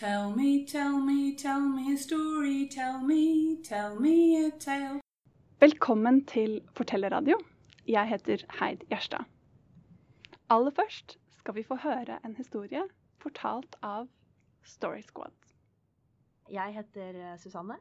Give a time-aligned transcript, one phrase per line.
[0.00, 2.66] Tell me, tell me, tell me a story.
[2.68, 5.00] Tell me, tell me a tale.
[5.60, 7.36] Velkommen til Fortellerradio.
[7.88, 9.24] Jeg heter Heid Gjerstad.
[10.50, 12.80] Aller først skal vi få høre en historie
[13.18, 14.08] fortalt av
[14.64, 15.36] Story Squad.
[16.50, 17.76] Jeg heter eh, Susanne.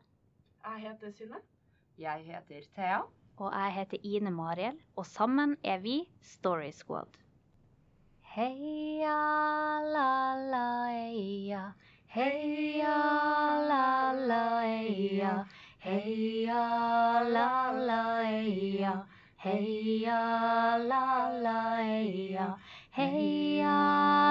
[0.66, 1.40] Jeg heter Synne.
[1.98, 3.00] Jeg heter Thea.
[3.38, 7.16] Og jeg heter Ine Mariel, og sammen er vi Story Squad.
[8.36, 9.16] Heia
[9.94, 11.64] la la eia,
[12.12, 12.98] heia
[13.70, 15.46] la la eia,
[15.80, 16.64] heia
[17.36, 18.94] la la eia,
[19.46, 20.18] heia
[20.90, 21.06] la
[21.44, 22.48] la eia,
[22.98, 23.76] heia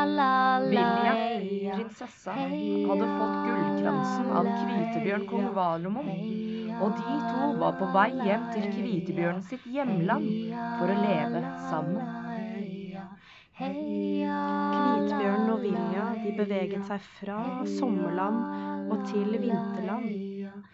[0.07, 1.75] la la Vilja, eia.
[1.77, 6.11] prinsessa, hadde fått gullkransen av Kvitebjørn kong Valomon.
[6.79, 10.29] Og de to var på vei hjem til Kvitebjørn sitt hjemland
[10.81, 12.18] for å leve sammen.
[13.59, 17.39] Kvitbjørn og Vilja de beveget seg fra
[17.73, 20.07] sommerland og til vinterland.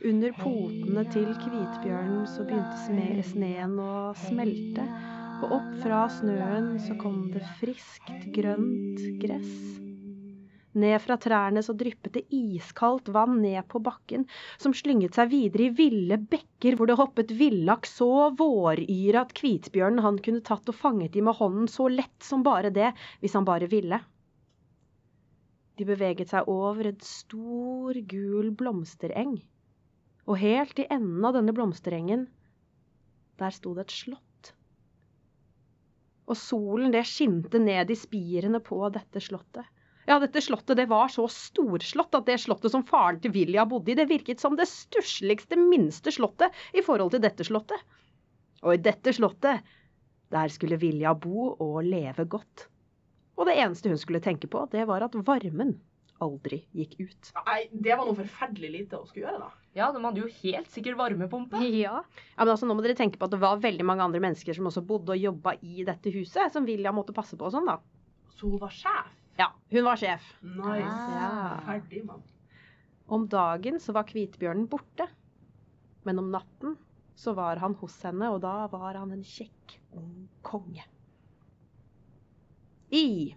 [0.05, 4.85] Under potene til Kvitbjørnen så begynte sneen å smelte,
[5.41, 9.57] og opp fra snøen så kom det friskt, grønt gress.
[10.75, 14.25] Ned fra trærne så dryppet det iskaldt vann ned på bakken,
[14.59, 20.03] som slynget seg videre i ville bekker hvor det hoppet villaks så våryre at kvitbjørnen
[20.03, 22.91] han kunne tatt og fanget de med hånden så lett som bare det,
[23.23, 24.01] hvis han bare ville.
[25.79, 29.37] De beveget seg over en stor, gul blomstereng,
[30.27, 32.27] og helt i enden av denne blomsterengen,
[33.39, 34.53] der sto det et slott.
[36.31, 39.67] Og solen det skinte ned i spirene på dette slottet.
[40.09, 43.95] Ja, dette slottet det var så storslått at det slottet som faren til Vilja bodde
[43.95, 47.81] i, det virket som det stussligste, minste slottet i forhold til dette slottet.
[48.65, 49.65] Og i dette slottet,
[50.35, 52.69] der skulle Vilja bo og leve godt.
[53.39, 55.75] Og det eneste hun skulle tenke på, det var at varmen
[56.23, 57.31] aldri gikk ut.
[57.49, 59.65] Nei, det var noe forferdelig lite å skulle gjøre, da.
[59.75, 61.59] Ja, de hadde jo helt sikkert varmepumpe.
[61.67, 61.97] Ja.
[62.05, 64.57] Ja, men altså, nå må dere tenke på at det var veldig mange andre mennesker
[64.57, 67.69] som også bodde og jobba i dette huset, som Vilja måtte passe på og sånn,
[67.69, 67.81] da.
[68.39, 69.14] Så hun var sjef.
[69.39, 70.27] Ja, hun var sjef.
[70.41, 71.11] Nice.
[71.19, 71.61] Ja.
[71.67, 72.23] Ferdig, mann.
[73.07, 75.07] Om dagen så var kvitbjørnen borte,
[76.07, 76.77] men om natten
[77.19, 80.85] så var han hos henne, og da var han en kjekk, ung konge.
[82.95, 83.35] I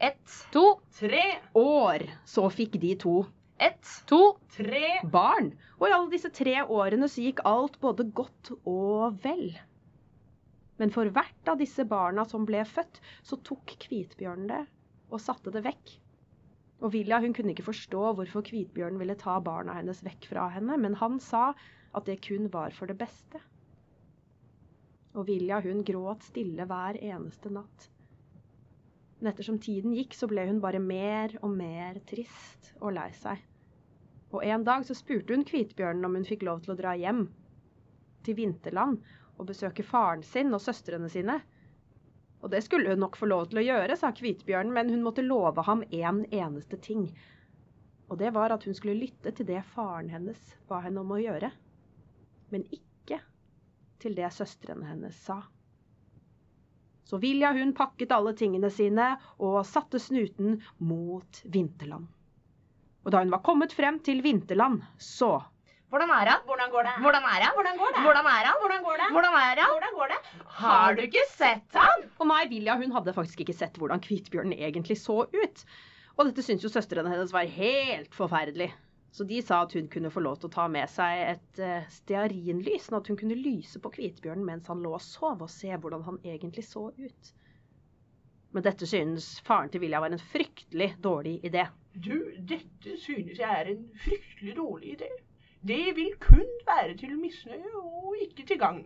[0.00, 3.18] Ett, To, Tre, år så fikk de to
[3.60, 8.54] ett, to, tre barn, og i alle disse tre årene så gikk alt både godt
[8.64, 9.50] og vel.
[10.80, 14.62] Men for hvert av disse barna som ble født, så tok kvitbjørnen det
[15.10, 15.92] og satte det vekk.
[16.80, 20.78] Og Vilja hun kunne ikke forstå hvorfor kvitbjørnen ville ta barna hennes vekk fra henne,
[20.80, 21.50] men han sa
[21.96, 23.40] at det kun var for det beste.
[25.18, 27.90] Og Vilja hun gråt stille hver eneste natt.
[29.20, 33.42] Men ettersom tiden gikk, så ble hun bare mer og mer trist og lei seg.
[34.30, 37.26] Og en dag så spurte hun kvitbjørnen om hun fikk lov til å dra hjem
[38.24, 39.00] til vinterland
[39.40, 41.40] og besøke faren sin og søstrene sine.
[42.40, 45.24] Og det skulle hun nok få lov til å gjøre, sa kvitbjørnen, men hun måtte
[45.24, 47.10] love ham en eneste ting.
[48.08, 51.20] Og det var at hun skulle lytte til det faren hennes ba henne om å
[51.20, 51.52] gjøre.
[52.50, 53.20] Men ikke
[54.00, 55.42] til det søstrene hennes sa.
[57.04, 59.12] Så Vilja hun pakket alle tingene sine
[59.42, 62.08] og satte snuten mot vinterland.
[63.04, 65.40] Og da hun var kommet frem til vinterland, så
[65.90, 66.42] Hvordan er han?
[66.46, 66.90] Hvordan går det?
[67.02, 67.54] Hvordan er han?
[67.54, 68.02] Hvordan går det?
[68.06, 68.58] Hvordan er han?
[68.62, 69.06] Hvordan går det?
[69.14, 69.70] Hvordan er han?
[69.74, 70.18] Hvordan går det?
[70.60, 72.04] Har du ikke sett han?
[72.20, 75.64] Og nei, Vilja hun hadde faktisk ikke sett hvordan kvitbjørnen egentlig så ut.
[76.16, 78.70] Og dette syntes jo søstrene hennes var helt forferdelig.
[79.10, 81.88] Så de sa at hun kunne få lov til å ta med seg et uh,
[81.90, 85.72] stearinlys, sånn at hun kunne lyse på kvitbjørnen mens han lå og sov, og se
[85.74, 87.32] hvordan han egentlig så ut.
[88.54, 91.66] Men dette synes faren til Vilja var en fryktelig dårlig idé.
[91.98, 92.14] Du,
[92.46, 95.10] dette synes jeg er en fryktelig dårlig idé.
[95.60, 98.84] Det vil kun være til misnøye og ikke til gagn.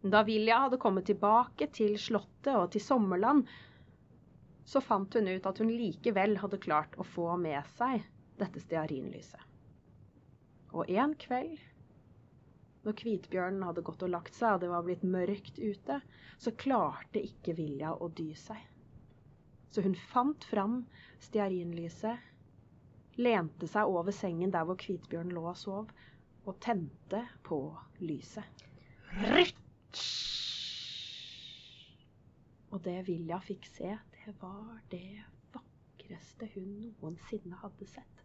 [0.00, 3.42] Da Vilja hadde kommet tilbake til slottet og til sommerland,
[4.64, 8.00] så fant hun ut at hun likevel hadde klart å få med seg
[8.40, 9.42] dette stearinlyset.
[10.72, 11.58] Og en kveld,
[12.84, 16.00] når hvitbjørnen hadde gått og lagt seg og det var blitt mørkt ute,
[16.38, 18.60] så klarte ikke Vilja å dy seg.
[19.68, 20.82] Så hun fant fram
[21.20, 22.27] stearinlyset,
[23.18, 25.90] lente seg over sengen der hvor Kvitbjørn lå og sov,
[26.46, 27.58] og tente på
[28.00, 28.64] lyset.
[32.70, 35.24] Og det Vilja fikk se, det var det
[35.54, 38.24] vakreste hun noensinne hadde sett.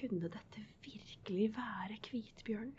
[0.00, 2.72] Kunne dette virkelig være Kvitbjørn?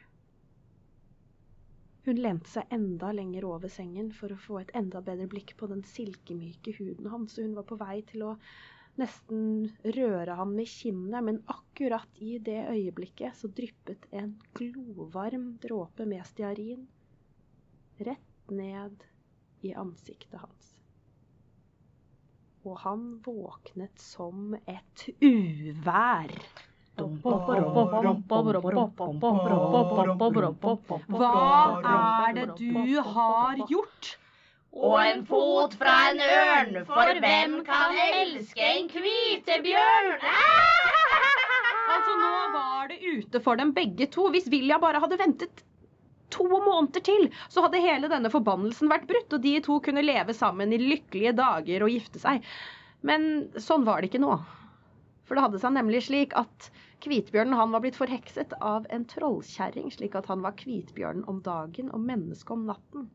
[2.06, 5.68] Hun lente seg enda lenger over sengen for å få et enda bedre blikk på
[5.70, 8.32] den silkemyke huden hans, og hun var på vei til å
[9.00, 16.06] nesten røre han med kinnet, men akkurat i det øyeblikket så dryppet en glovarm dråpe
[16.10, 16.88] med stearin
[18.02, 19.04] rett ned
[19.62, 20.76] i ansiktet hans.
[22.66, 26.34] Og han våknet som et uvær.
[27.02, 27.38] Hva
[32.28, 34.18] er det du har gjort?
[34.72, 40.14] Og en fot fra en ørn, for hvem kan elske en kvitebjørn?
[41.92, 44.30] Altså, nå var det ute for dem begge to.
[44.32, 45.64] Hvis Vilja bare hadde ventet
[46.32, 50.34] to måneder til, så hadde hele denne forbannelsen vært brutt, og de to kunne leve
[50.38, 52.48] sammen i lykkelige dager og gifte seg.
[53.04, 54.38] Men sånn var det ikke nå.
[55.28, 56.72] For det hadde seg nemlig slik at
[57.04, 61.92] Kvitbjørnen han var blitt forhekset av en trollkjerring, slik at han var Kvitbjørnen om dagen
[61.92, 63.10] og menneske om natten.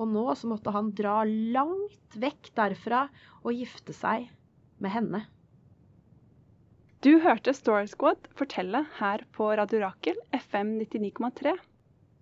[0.00, 3.04] Og nå så måtte han dra langt vekk derfra
[3.42, 4.30] og gifte seg
[4.80, 5.24] med henne.
[7.04, 11.54] Du hørte Story Squad fortelle her på Radio Rakel FM 99,3.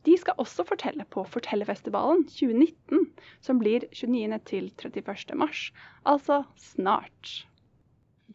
[0.07, 3.09] De skal også fortelle på Fortellerfestivalen 2019,
[3.43, 4.39] som blir 29.
[4.47, 5.35] til 31.
[5.39, 5.65] mars,
[6.07, 7.33] altså snart.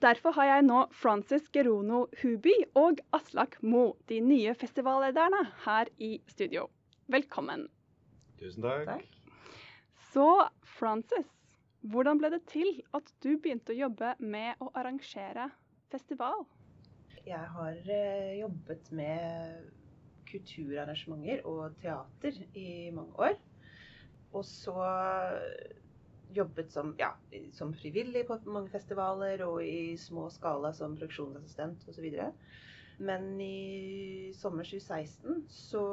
[0.04, 6.18] Derfor har jeg nå Francis Gerono Huby og Aslak Mo, de nye festivallederne, her i
[6.28, 6.68] studio.
[7.08, 7.70] Velkommen.
[8.42, 9.23] Tusen takk.
[10.14, 10.26] Så
[10.78, 11.30] Frances,
[11.90, 15.48] hvordan ble det til at du begynte å jobbe med å arrangere
[15.90, 16.44] festival?
[17.26, 19.72] Jeg har eh, jobbet med
[20.30, 23.40] kulturarrangementer og teater i mange år.
[24.34, 24.76] Og så
[26.34, 27.12] jobbet som, ja,
[27.54, 32.08] som frivillig på mange festivaler og i små skala som produksjonsassistent osv.
[33.04, 35.84] Men i sommer 2016 så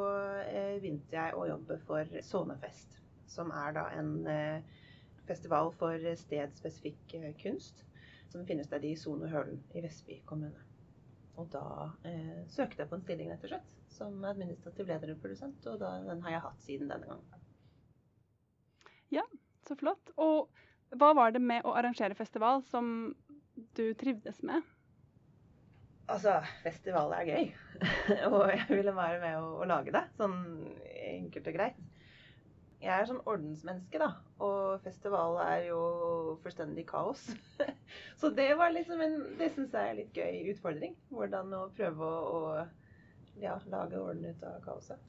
[0.45, 3.00] eh, begynte jeg å jobbe for Sonefest,
[3.31, 4.81] som er da en eh,
[5.29, 7.85] festival for stedspesifikk eh, kunst
[8.31, 10.67] som finner sted i Sone Hølen i Vestby kommune.
[11.39, 15.23] Og da eh, søkte jeg på en stilling rett og slett som administrativ leder og
[15.23, 17.47] produsent, og da, den har jeg hatt siden denne gangen.
[19.11, 19.25] Ja,
[19.67, 20.13] så flott.
[20.21, 20.51] Og
[20.99, 23.11] hva var det med å arrangere festival som
[23.79, 24.63] du trivdes med?
[26.11, 27.51] Altså, festival er gøy.
[28.31, 30.39] og jeg ville være med å, å, lage det, sånn
[31.11, 31.83] enkelt og greit.
[32.81, 34.15] Jeg er sånn ordensmenneske, da.
[34.41, 35.81] Og festival er jo
[36.41, 37.27] fullstendig kaos.
[38.21, 40.95] så det var liksom en Det syns jeg er litt gøy utfordring.
[41.13, 45.03] Hvordan å prøve å, å ja, lage orden ut av kaoset.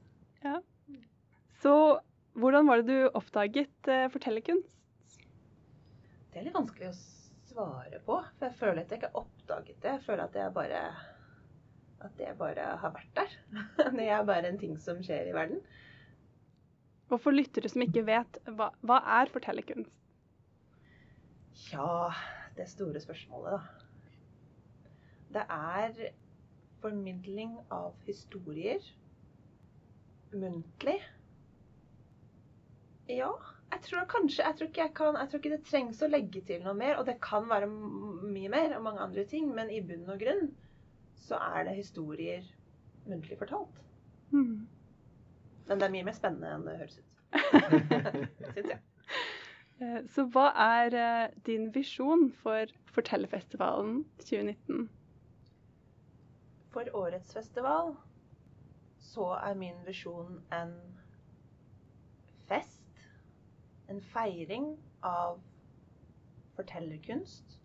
[0.43, 0.59] Ja.
[1.61, 1.73] Så
[2.33, 4.67] hvordan var det du oppdaget uh, fortellerkunst?
[6.31, 6.99] Det er litt vanskelig å
[7.51, 8.19] svare på.
[8.37, 9.95] For jeg føler at jeg ikke har oppdaget det.
[9.95, 10.83] Jeg føler at jeg bare
[12.01, 13.33] at det bare har vært der.
[13.97, 15.59] det er bare en ting som skjer i verden.
[17.11, 19.91] Og for lyttere som ikke vet, hva, hva er fortellerkunst?
[21.71, 22.11] Ja,
[22.55, 23.87] det store spørsmålet, da.
[25.31, 26.11] Det er
[26.81, 28.83] formidling av historier
[30.31, 30.97] muntlig
[33.11, 33.31] ja,
[33.71, 36.41] jeg tror kanskje jeg tror, ikke jeg, kan, jeg tror ikke det trengs å legge
[36.47, 36.97] til noe mer.
[36.99, 40.51] Og det kan være mye mer og mange andre ting, men i bunn og grunn
[41.21, 42.45] så er det historier
[43.09, 43.81] muntlig fortalt.
[44.31, 44.67] Mm.
[45.71, 47.05] Men det er mye mer spennende enn det høres ut.
[48.55, 48.79] Syns jeg.
[49.81, 54.89] Eh, så hva er eh, din visjon for Fortellerfestivalen 2019?
[56.75, 57.95] For årets festival
[59.01, 60.75] så er min visjon en
[62.51, 62.81] fest
[63.91, 65.39] en feiring av
[66.55, 67.57] fortellerkunst,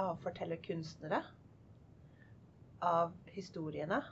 [0.00, 1.22] av fortellerkunstnere,
[2.84, 4.02] av historiene.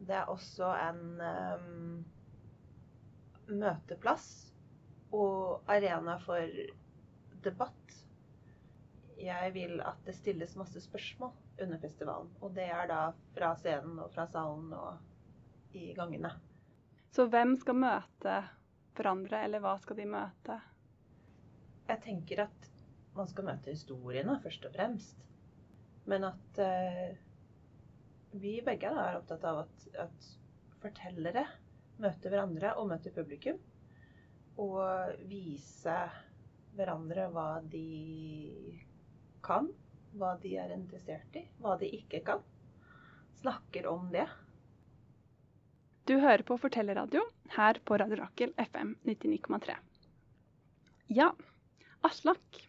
[0.00, 2.04] Det er også en um,
[3.60, 4.28] møteplass
[5.12, 6.46] og arena for
[7.44, 7.96] debatt.
[9.20, 12.30] Jeg vil at det stilles masse spørsmål under festivalen.
[12.40, 13.00] Og det er da
[13.34, 16.32] fra scenen og fra salen og i gangene.
[17.12, 18.36] Så hvem skal møte
[18.96, 20.56] hverandre, eller hva skal de møte?
[21.90, 22.68] Jeg tenker at
[23.16, 25.26] man skal møte historiene, først og fremst.
[26.08, 27.18] Men at uh,
[28.30, 30.30] vi begge da, er opptatt av at, at,
[30.80, 31.44] fortellere
[32.00, 33.58] møter hverandre og møter publikum.
[34.60, 35.96] Og vise
[36.76, 37.84] hverandre hva de
[39.44, 39.68] kan,
[40.16, 42.40] hva de er interessert i, hva de ikke kan.
[43.40, 44.26] Snakker om det.
[46.08, 47.22] Du hører på Fortellerradio
[47.56, 49.76] her på Radio Rakel FM 99,3.
[51.12, 51.30] Ja,
[52.00, 52.66] Aslak.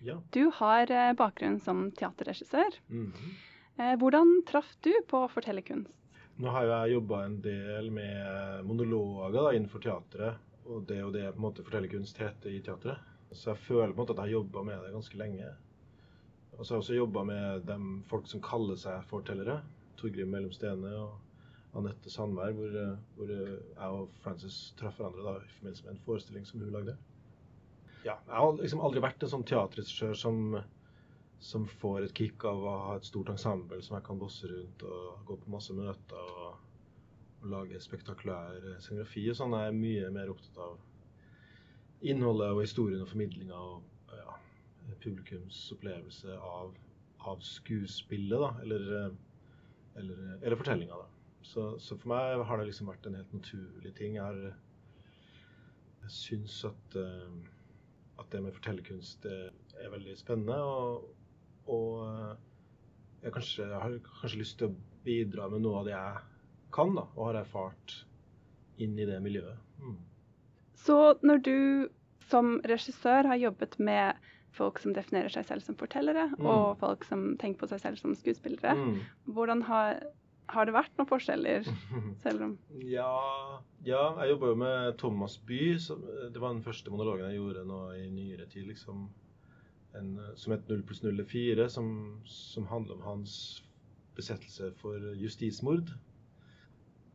[0.00, 0.16] Ja.
[0.32, 2.78] Du har eh, bakgrunn som teaterregissør.
[2.88, 3.49] Mm -hmm.
[3.76, 5.94] Hvordan traff du på fortellerkunst?
[6.40, 10.38] Nå har jeg jobba en del med monologer da, innenfor teatret.
[10.70, 13.00] Og det og det på en måte fortellerkunst heter i teatret.
[13.32, 15.50] Så jeg føler på en måte at jeg har jobba med det ganske lenge.
[16.56, 17.76] Og så har jeg også jobba med de
[18.08, 19.60] folk som kaller seg fortellere.
[20.00, 25.26] Torgrim Mellom Stene og Anette Sandberg, hvor, eh, hvor eh, jeg og Frances traff hverandre
[25.26, 26.96] da, i forbindelse med en forestilling som hun lagde.
[28.04, 30.40] Ja, jeg har liksom aldri vært en sånn teaterregissør som,
[31.40, 34.82] som får et kick av å ha et stort ensemble som jeg kan bosse rundt
[34.84, 36.58] og gå på masse møter og,
[37.40, 39.56] og lage spektakulær eh, scenografi og sånn.
[39.56, 40.76] Jeg er mye mer opptatt av
[42.04, 44.36] innholdet og historien og formidlinga og ja,
[45.00, 46.74] publikums opplevelse av,
[47.32, 49.16] av skuespillet, da, eller, eh,
[50.02, 51.08] eller, eller fortellinga, da.
[51.50, 54.18] Så, så, for meg har det liksom vært en helt naturlig ting.
[54.18, 55.00] Jeg, har,
[56.02, 60.58] jeg syns at, uh, at det med fortellerkunst er veldig spennende.
[60.60, 61.08] Og,
[61.70, 66.20] og jeg, kanskje, jeg, har kanskje lyst til å bidra med noe av det jeg
[66.74, 67.96] kan, da, og har erfart
[68.80, 69.58] inn i det miljøet.
[69.80, 69.96] Mm.
[70.80, 71.56] Så når du
[72.30, 76.46] som regissør har jobbet med folk som definerer seg selv som fortellere, mm.
[76.46, 78.96] og folk som tenker på seg selv som skuespillere, mm.
[79.34, 80.00] hvordan har
[80.50, 81.66] har det vært noen forskjeller?
[82.24, 82.54] selv om...
[82.82, 85.62] Ja, ja jeg jobba jo med Thomas By.
[85.82, 88.66] Som, det var den første monologen jeg gjorde nå i nyere tid.
[88.70, 89.08] liksom.
[89.98, 91.88] En, som het 0 pluss 0 er 4, som,
[92.30, 93.34] som handler om hans
[94.14, 95.90] besettelse for justismord.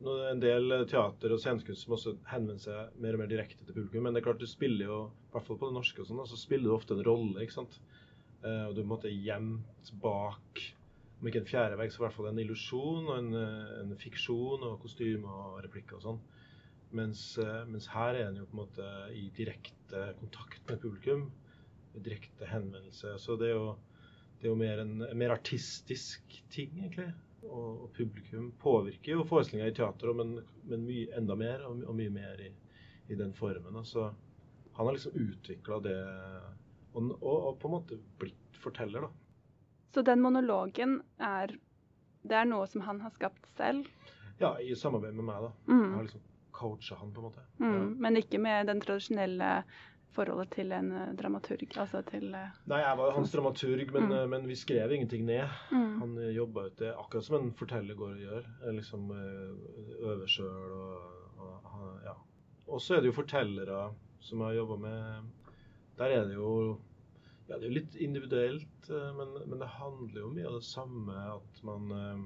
[0.05, 4.03] En del teater og scenekunst som også henvender seg mer og mer direkte til publikum.
[4.03, 6.25] Men det er klart du spiller jo, i hvert fall på det norske, og sånn,
[6.27, 7.45] så spiller du ofte en rolle.
[7.45, 7.79] ikke sant?
[8.45, 10.65] Eh, og du er på en måte gjemt bak
[11.15, 13.95] om ikke en fjerde vegg, så i hvert fall en illusjon og en, eh, en
[13.97, 16.19] fiksjon og kostyme og replikker og sånn.
[16.95, 21.31] Mens, eh, mens, her er en jo på en måte i direkte kontakt med publikum.
[22.03, 23.15] Direkte henvendelse.
[23.19, 23.75] Så det er jo,
[24.39, 27.11] det er jo mer en, mer artistisk ting, egentlig.
[27.45, 31.97] Og, og publikum påvirker jo forestillinga i teater, men, men mye, enda mer, og, og
[31.97, 32.51] mye mer i,
[33.07, 33.77] i, den formen.
[33.85, 34.09] Så
[34.75, 35.99] han har liksom utvikla det,
[36.93, 39.11] og, og, på en måte blitt forteller, da.
[39.95, 41.53] Så den monologen er
[42.25, 43.85] Det er noe som han har skapt selv?
[44.39, 45.51] Ja, i samarbeid med meg, da.
[45.69, 45.83] Mm.
[45.83, 46.23] Jeg har liksom
[46.55, 47.43] coacha han, på en måte.
[47.59, 47.73] Mm.
[47.75, 47.83] Ja.
[48.05, 49.49] Men ikke med den tradisjonelle
[50.15, 51.67] forholdet til en uh, dramaturg?
[51.83, 52.55] Altså til uh...
[52.71, 54.15] Nei, jeg var jo hans dramaturg, men, mm.
[54.15, 55.45] uh, men vi skrev ingenting ned.
[55.71, 55.93] Mm.
[56.01, 58.49] Han jobba ut det akkurat som en forteller går og gjør.
[58.79, 62.17] Liksom øver sjøl og, og, ja.
[62.65, 63.87] Og så er det jo fortellere
[64.25, 65.31] som jeg har jobba med.
[65.99, 66.51] Der er det jo
[67.45, 70.65] ja, det er jo litt individuelt, eh, men, men, det handler jo mye av det
[70.65, 72.23] samme at man eh,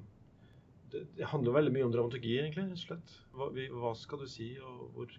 [0.93, 2.69] det, det handler jo veldig mye om dramaturgi, egentlig.
[2.81, 3.17] slett.
[3.36, 5.12] Hva, hva, skal du si, og hvor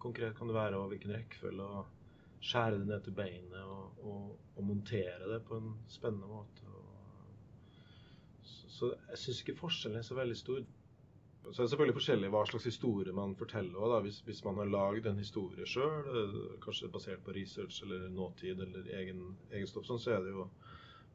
[0.00, 1.66] konkret kan det være, og hvilken rekkefølge?
[1.66, 1.98] og
[2.40, 6.68] Skjære det ned til beinet og, og, og, montere det på en spennende måte.
[6.72, 6.84] Og,
[8.42, 10.62] så, så, jeg syns ikke forskjellen er så veldig stor.
[11.50, 13.76] Så er selvfølgelig forskjellig hva slags historie man forteller.
[13.76, 18.08] Også, hvis, hvis, man har lagd en historie sjøl, eh, kanskje basert på research eller
[18.12, 20.46] nåtid eller egen, egen stoff, sånn, så er det jo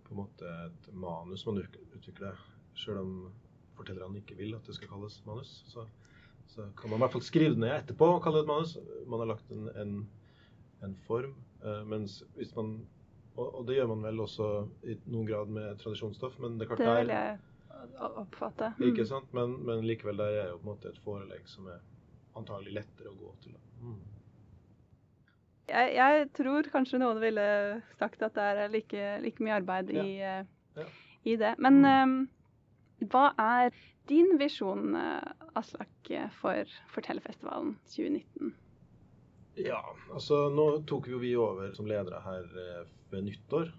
[0.05, 2.41] på en måte et manus man utvikler.
[2.77, 3.13] Sjøl om
[3.77, 5.55] fortellerne ikke vil at det skal kalles manus.
[5.72, 5.86] Så,
[6.51, 8.75] så, kan man i hvert fall skrive det ned etterpå og kalle det et manus.
[9.08, 9.96] Man har lagt en, en,
[10.84, 11.36] en form.
[11.63, 12.77] Uh, mens hvis man
[13.36, 14.48] og, det gjør man vel også
[14.88, 17.38] i noen grad med tradisjonsstoff, men det det vil jeg
[18.00, 18.72] oppfatte.
[18.79, 18.86] Mm.
[18.89, 19.32] Ikke sant?
[19.36, 21.82] Men, men, likevel, der er jo på en måte et forelegg som er
[22.39, 23.58] antagelig lettere å gå til.
[23.84, 23.98] Mm.
[25.65, 27.46] Jeg, jeg, tror kanskje noen ville
[28.00, 30.05] sagt at det er like, like mye arbeid ja.
[30.05, 30.88] i, uh, ja.
[31.24, 31.55] i, det.
[31.60, 32.13] Men mm.
[32.13, 33.75] um, hva er
[34.08, 35.91] din visjon, uh, Aslak,
[36.39, 38.53] for Fortellerfestivalen 2019?
[39.55, 39.79] Ja,
[40.12, 42.47] altså nå tok jo vi over som ledere her
[43.12, 43.71] ved nyttår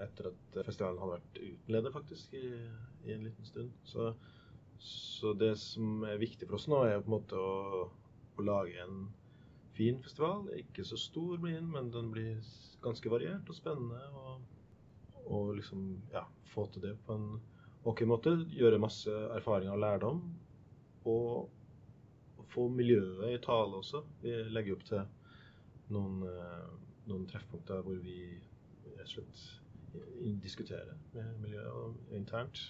[0.00, 2.46] etter at festivalen hadde vært uten leder, faktisk, i,
[3.04, 3.72] i, en liten stund.
[3.86, 4.12] Så,
[4.78, 7.86] så, det som er viktig for oss nå, er på en måte å,
[8.38, 9.06] å lage en
[9.76, 10.46] fin festival.
[10.58, 12.40] Ikke så stor blir den, men den blir
[12.84, 14.00] ganske variert og spennende.
[14.22, 17.28] Og, og liksom, ja, få til det på en
[17.88, 18.36] ok måte.
[18.56, 20.22] Gjøre masse erfaringer og lærdom.
[21.08, 21.61] Og
[22.52, 24.02] få miljøet i tale også.
[24.22, 25.02] Vi legger opp til
[25.92, 26.68] noen, eh,
[27.10, 28.18] noen treffpunkter hvor vi
[28.92, 29.42] rett og slett
[30.42, 32.60] diskutere med miljøet internt.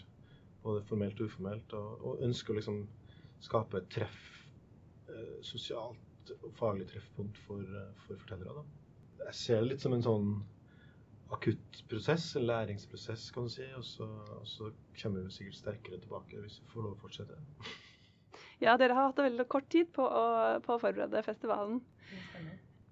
[0.62, 1.75] Både formelt og uformelt.
[1.79, 2.83] Og, og ønsker å liksom
[3.43, 4.23] skape et treff,
[5.11, 8.62] eh, sosialt og faglig treffpunkt for, eh, for fortellere.
[8.62, 9.25] Da.
[9.27, 10.35] Jeg ser det litt som en sånn
[11.33, 13.67] akutt prosess, en læringsprosess, kan du si.
[13.79, 14.09] Og så,
[14.39, 14.71] og så
[15.01, 17.41] kommer vi sikkert sterkere tilbake hvis vi får lov å fortsette.
[18.62, 20.25] Ja, dere har hatt veldig kort tid på å,
[20.62, 21.81] på å forberede festivalen.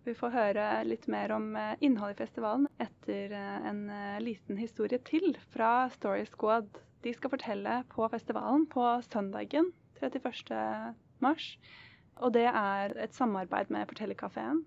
[0.07, 4.57] Vi får høre litt mer om eh, innholdet i festivalen etter eh, en eh, liten
[4.59, 6.81] historie til fra Story Squad.
[7.05, 9.69] De skal fortelle på festivalen på søndagen
[10.01, 10.97] 31.
[11.21, 11.53] mars.
[12.21, 14.65] Og det er et samarbeid med Fortellerkafeen.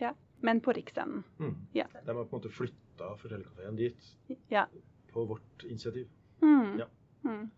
[0.00, 0.12] Ja.
[0.40, 1.24] men på Riksscenen.
[1.42, 1.54] Mm.
[1.74, 1.88] Ja.
[2.06, 4.12] De har på en måte flytta fortellerkafeen dit
[4.54, 4.68] Ja.
[5.10, 6.06] på vårt initiativ.
[6.40, 6.78] Mm.
[6.78, 6.86] Ja.
[7.26, 7.48] Mm.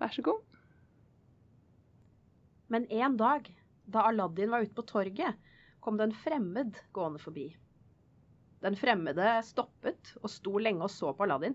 [0.00, 0.40] Vær så god.
[2.68, 3.48] Men en dag,
[3.88, 5.36] da Aladdin var ute på torget,
[5.80, 7.46] kom det en fremmed gående forbi.
[8.64, 11.54] Den fremmede stoppet og sto lenge og så på Aladdin.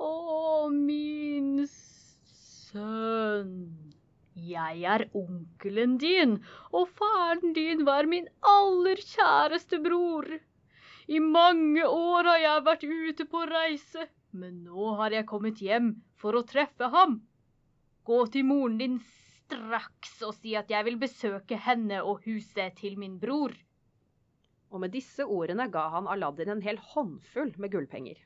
[0.00, 3.58] Å, min sønn.
[4.34, 6.38] Jeg er onkelen din,
[6.74, 10.26] og faren din var min aller kjæreste bror.
[11.06, 15.92] I mange år har jeg vært ute på reise, men nå har jeg kommet hjem
[16.18, 17.20] for å treffe ham.
[18.08, 18.98] Gå til moren din
[19.54, 23.54] straks og si at jeg vil besøke henne og huset til min bror.
[24.74, 28.18] Og med disse ordene ga han Aladdin en hel håndfull med gullpenger.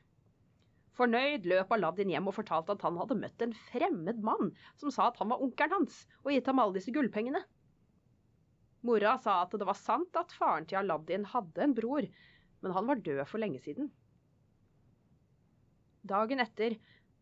[0.97, 5.07] Fornøyd løp Aladdin hjem og fortalte at han hadde møtt en fremmed mann som sa
[5.11, 7.43] at han var onkelen hans, og gitt ham alle disse gullpengene.
[8.83, 12.07] Mora sa at det var sant at faren til Aladdin hadde en bror,
[12.63, 13.91] men han var død for lenge siden.
[16.09, 16.79] Dagen etter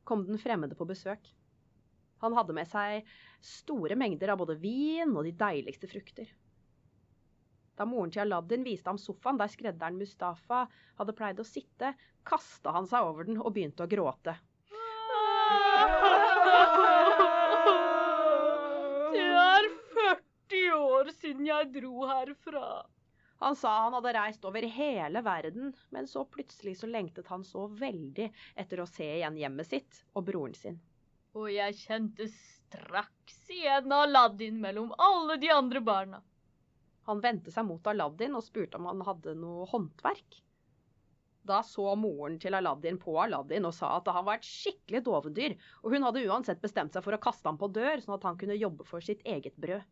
[0.08, 1.26] kom den fremmede på besøk.
[2.24, 3.08] Han hadde med seg
[3.44, 6.30] store mengder av både vin og de deiligste frukter.
[7.78, 10.64] Da moren til Aladdin viste ham sofaen der skredderen Mustafa
[10.98, 11.94] hadde pleid å sitte,
[12.26, 14.34] kasta han seg over den og begynte å gråte.
[19.14, 22.68] Det er 40 år siden jeg dro herfra.
[23.40, 27.68] Han sa han hadde reist over hele verden, men så plutselig så lengtet han så
[27.70, 30.80] veldig etter å se igjen hjemmet sitt og broren sin.
[31.38, 36.22] Og jeg kjente straks igjen Aladdin mellom alle de andre barna.
[37.08, 40.40] Han vendte seg mot Aladdin og spurte om han hadde noe håndverk.
[41.48, 45.56] Da så moren til Aladdin på Aladdin og sa at han var et skikkelig dovendyr,
[45.84, 48.40] og hun hadde uansett bestemt seg for å kaste ham på dør, sånn at han
[48.42, 49.86] kunne jobbe for sitt eget brød.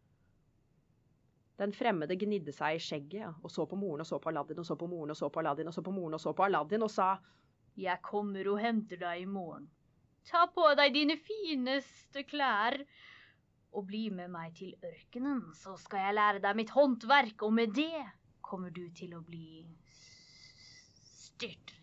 [1.61, 4.67] Den fremmede gnidde seg i skjegget og så på moren og så på Aladdin og
[4.67, 6.83] så på moren og så på Aladdin og så på moren og så på Aladdin
[6.83, 7.13] og sa
[7.79, 9.69] Jeg kommer og henter deg i morgen.
[10.25, 12.79] Ta på deg dine fineste klær
[13.75, 17.75] og bli med meg til ørkenen, så skal jeg lære deg mitt håndverk, og med
[17.75, 18.05] det
[18.45, 19.65] kommer du til å bli
[21.11, 21.81] styrtrik.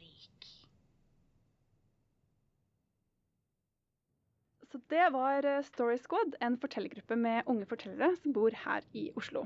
[4.73, 9.11] Så det var eh, Story Squad, en fortellergruppe med unge fortellere som bor her i
[9.21, 9.45] Oslo.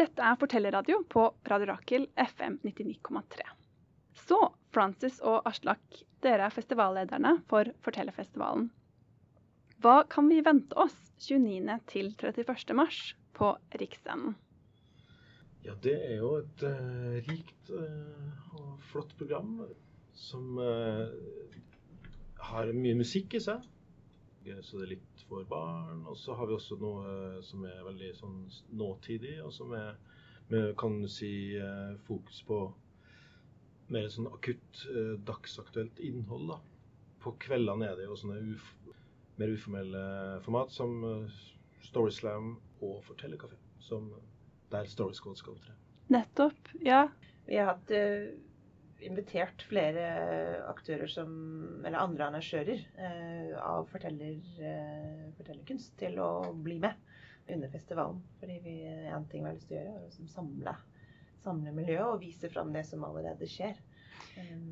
[0.00, 3.44] Dette er Fortellerradio på Radio Rakel FM 99,3.
[4.24, 4.38] Så,
[4.74, 8.68] Francis og Aslak, dere er festivallederne for Fortellerfestivalen.
[9.82, 11.78] Hva kan vi vente oss 29.
[11.86, 12.74] til 31.
[12.74, 12.98] mars
[13.38, 14.34] på Riksscenen?
[15.66, 19.60] Ja, det er jo et uh, rikt uh, og flott program
[20.18, 21.06] som uh,
[22.50, 23.66] har mye musikk i seg.
[24.64, 26.06] Så det er litt for barn.
[26.08, 28.38] Og så har vi også noe som er veldig sånn
[28.80, 29.98] nåtidig, og som er
[30.48, 31.30] med, kan du si,
[32.06, 32.62] fokus på
[33.94, 36.48] mer sånn akutt, eh, dagsaktuelt innhold.
[36.54, 36.58] da.
[37.22, 38.74] På kveldene er det jo sånne uf
[39.38, 40.02] mer uformelle
[40.42, 41.38] format som eh,
[41.88, 44.10] Storyslam og Fortellerkafé, som
[44.72, 45.74] der Story Squad skal opptre.
[46.12, 47.06] Nettopp, ja.
[47.48, 48.28] Vi har hatt uh,
[49.04, 50.02] invitert flere
[50.68, 51.30] aktører som
[51.80, 56.98] Eller andre arrangører uh, av forteller, uh, fortellerkunst til å bli med
[57.48, 58.20] under festivalen.
[58.40, 58.76] Fordi vi,
[59.08, 60.76] en ting vi har lyst til å gjøre, er å liksom samle,
[61.44, 63.78] samle miljøet og vise fram det som allerede skjer.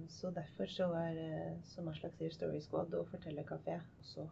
[0.09, 4.27] Så derfor så er, eh, som Aslak sier, Story Squad og Fortellerkafé også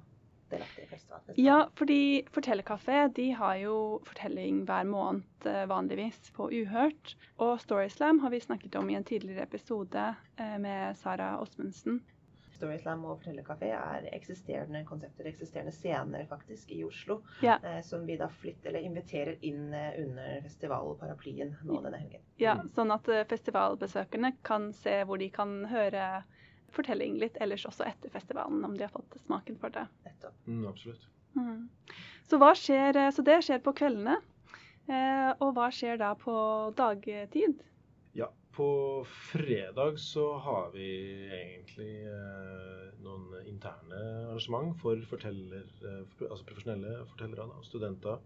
[0.50, 1.38] delaktige i festivalen.
[1.40, 7.16] Ja, fordi Fortellerkafé de har jo fortelling hver måned eh, vanligvis på Uhørt.
[7.38, 12.02] Og Storyslam har vi snakket om i en tidligere episode eh, med Sara Åsmundsen.
[12.54, 17.20] Storyslam og Fortellerkafé er eksisterende konsepter, eksisterende scener faktisk i Oslo.
[17.44, 17.58] Ja.
[17.62, 22.24] Eh, som vi da flytter, eller inviterer inn eh, under festivalparaplyen nå denne helgen.
[22.42, 26.24] Ja, Sånn at eh, festivalbesøkerne kan se hvor de kan høre
[26.74, 29.86] fortelling litt ellers også etter festivalen, om de har fått smaken for det.
[30.06, 30.38] Nettopp.
[30.46, 31.08] Mm, absolutt.
[31.34, 31.68] Mm.
[32.28, 34.18] Så, hva skjer, eh, så det skjer på kveldene.
[34.84, 36.34] Eh, og hva skjer da på
[36.76, 37.62] dagtid?
[38.54, 40.86] På fredag så har vi
[41.26, 48.22] egentlig eh, noen interne arrangement for forteller, eh, for, altså profesjonelle fortellere og studenter.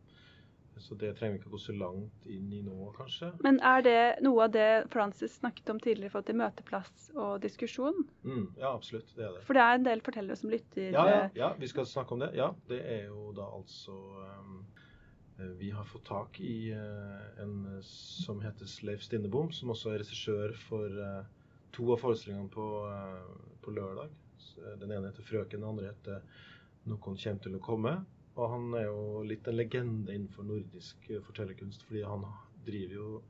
[0.78, 3.32] Så det trenger vi ikke gå så langt inn i nå, kanskje.
[3.44, 7.40] Men er det noe av det Francis snakket om tidligere i forhold til møteplass og
[7.42, 8.04] diskusjon?
[8.22, 9.10] Mm, ja, absolutt.
[9.16, 9.44] Det er det.
[9.48, 10.90] For det er en del fortellere som lytter.
[10.94, 12.30] Ja, ja, eh, ja, vi skal snakke om det.
[12.38, 14.60] Ja, det er jo da altså um,
[15.38, 20.54] Vi har fått tak i eh, en som heter Leif Stinnebom, som også er regissør
[20.66, 21.28] for eh,
[21.76, 24.10] to av forestillingene på, eh, på lørdag.
[24.58, 26.22] Eh, Den ene heter 'Frøken', den andre heter
[26.86, 27.94] 'Noen kommer til å komme'.
[28.34, 32.26] Og han er jo litt en legende innenfor nordisk eh, fortellerkunst, fordi han
[32.66, 33.22] driver jo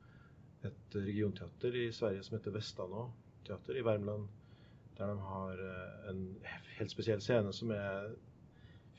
[0.65, 3.05] et regionteater i Sverige som heter Vestanå
[3.47, 4.27] teater i Värmland.
[4.97, 6.25] Der de har eh, en
[6.77, 8.11] helt spesiell scene som er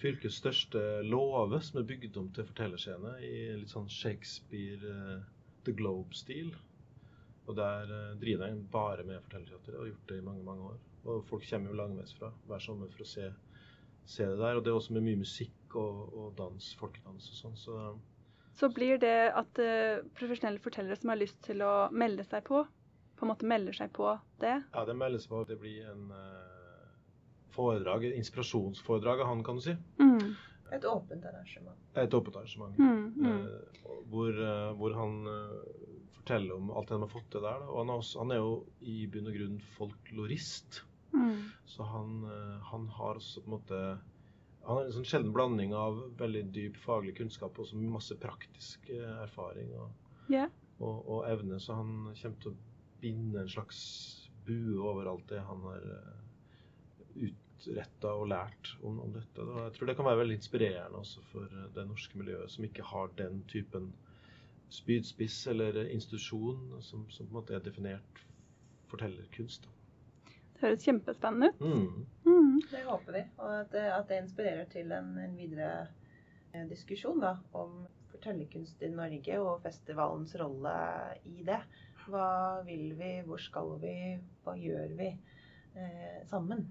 [0.01, 5.23] fylkets største låve, som er bygd om til fortellerscene i litt sånn Shakespeare uh,
[5.67, 6.55] The Globe-stil.
[7.49, 10.73] Og der uh, driver de bare med fortellerteater og har gjort det i mange mange
[10.73, 10.81] år.
[11.05, 13.31] Og folk kommer jo langveisfra hver sommer for å se,
[14.05, 14.57] se, det der.
[14.57, 17.57] Og det er også med mye musikk og, og dans, folkedans og sånn.
[17.61, 17.79] Så,
[18.61, 22.65] så blir det at uh, profesjonelle fortellere som har lyst til å melde seg på,
[23.17, 24.57] på en måte melder seg på det?
[24.73, 25.45] Ja, det melder seg på.
[25.49, 26.40] Det blir en uh,
[27.55, 29.75] foredrag, et inspirasjonsforedrag av han, kan du si.
[30.01, 30.35] Mm.
[30.71, 31.79] Et åpent arrangement.
[31.99, 32.79] Et åpent arrangement.
[32.79, 33.27] Mm, mm.
[33.27, 35.17] Eh, hvor, uh, hvor, han
[36.15, 37.65] forteller om alt det de har fått til der.
[37.65, 37.73] Da.
[37.73, 38.55] Og han er, også, han er, jo
[38.87, 40.85] i bunn og grunn folklorist.
[41.11, 41.51] Mm.
[41.67, 42.23] Så han,
[42.71, 43.83] han, har også på en måte
[44.61, 49.73] han har en sånn sjelden blanding av veldig dyp faglig kunnskap og masse praktisk erfaring
[49.81, 50.53] og, yeah.
[50.79, 51.59] og, og evne.
[51.59, 52.59] Så han kommer til å
[53.01, 53.81] binde en slags
[54.47, 56.30] bue over alt det han har uh,
[57.17, 59.43] utretta og lært om, om dette.
[59.45, 62.65] Og Jeg tror det kan være veldig inspirerende også for eh, det norske miljøet, som
[62.69, 63.93] ikke har den typen
[64.71, 68.25] spydspiss eller institusjon som, som, på en måte er definert
[68.91, 69.67] fortellerkunst.
[69.67, 70.35] Da.
[70.55, 71.61] Det høres kjempespennende ut.
[71.61, 72.07] Mm.
[72.27, 72.61] Mm.
[72.71, 73.25] Det håper vi.
[73.39, 75.73] Og at det, at det inspirerer til en, en videre
[76.53, 80.75] eh, diskusjon da, om fortellerkunst i Norge og festivalens rolle
[81.31, 81.61] i det.
[82.07, 83.95] Hva vil vi, hvor skal vi,
[84.45, 86.67] hva gjør vi eh, sammen?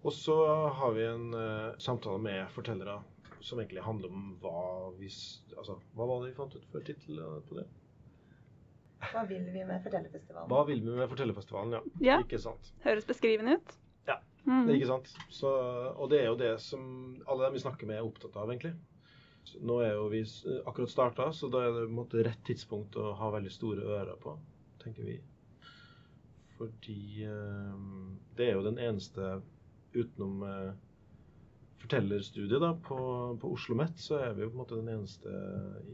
[0.00, 0.36] Og så
[0.78, 3.00] har vi en uh, samtale med fortellere
[3.44, 5.08] som egentlig handler om hva vi
[5.56, 7.66] Altså, hva var det vi fant ut for tittel på det?
[9.00, 10.48] Hva vil vi med Fortellerfestivalen?
[10.50, 11.80] Hva vil vi med Fortellerfestivalen, ja.
[12.04, 12.18] ja.
[12.24, 12.72] Ikke sant.
[12.84, 13.74] Høres beskrivende ut.
[14.08, 14.66] Ja, mm.
[14.66, 15.12] det er ikke sant.
[15.32, 15.50] Så,
[15.94, 16.82] og det er jo det som
[17.26, 18.74] alle dem vi snakker med, er opptatt av, egentlig.
[19.64, 20.20] Nå er jo vi
[20.68, 24.36] akkurat starta, så da er det måte, rett tidspunkt å ha veldig store ører på,
[24.82, 25.16] tenker vi.
[26.58, 27.78] Fordi eh,
[28.36, 29.38] det er jo den eneste
[29.94, 30.70] utenom eh,
[31.80, 32.96] fortellerstudiet da, på,
[33.40, 35.34] på Oslo OsloMet, så er vi jo på en måte den eneste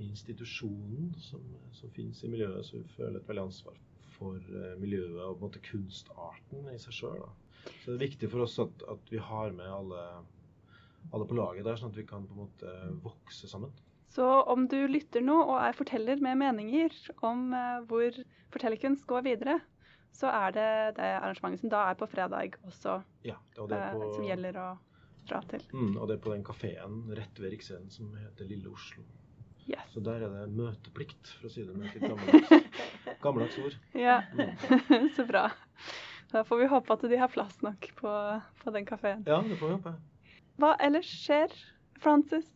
[0.02, 1.42] institusjonen som,
[1.76, 3.78] som finnes i miljøet, så vi føler et veldig ansvar
[4.16, 7.26] for eh, miljøet og på en måte kunstarten i seg sjøl.
[7.66, 10.02] Så det er viktig for oss at, at vi har med alle
[11.14, 12.72] alle på laget der, sånn at vi kan på en måte
[13.04, 13.72] vokse sammen.
[14.12, 16.94] Så om du lytter nå og er forteller med meninger
[17.26, 18.16] om uh, hvor
[18.54, 19.58] fortellerkunst går videre,
[20.16, 23.92] så er det det arrangementet som da er på fredag også, ja, og det er
[23.92, 24.66] uh, på, som gjelder å
[25.26, 25.62] dra til.
[25.74, 29.04] Mm, og det er på den kafeen rett ved Riksscenen som heter Lille Oslo.
[29.66, 29.88] Yes.
[29.90, 32.82] Så der er det møteplikt, for å si det med et litt gammeldags,
[33.24, 33.78] gammeldags ord.
[33.98, 35.08] Ja, mm.
[35.16, 35.48] så bra.
[36.30, 38.12] Da får vi håpe at de har plass nok på,
[38.62, 39.24] på den kafeen.
[39.26, 39.94] Ja, det får vi håpe.
[40.62, 41.52] Hva ellers skjer,
[42.00, 42.48] Francis?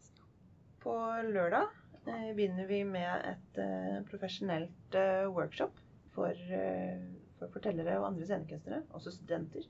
[0.80, 0.94] På
[1.26, 1.66] lørdag
[2.06, 5.74] eh, begynner vi med et eh, profesjonelt eh, workshop
[6.14, 7.02] for, eh,
[7.40, 9.66] for, fortellere og andre scenekunstnere, også studenter,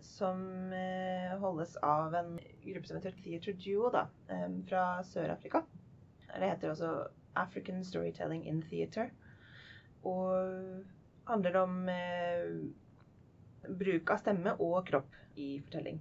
[0.00, 5.64] som eh, holdes av en gruppe som heter Theatre Duo da, eh, fra Sør-Afrika.
[6.30, 6.92] Det heter også
[7.40, 9.10] African Storytelling in Theatre.
[10.06, 10.86] Og
[11.28, 11.74] handler om
[13.80, 16.00] bruk av stemme og kropp i fortelling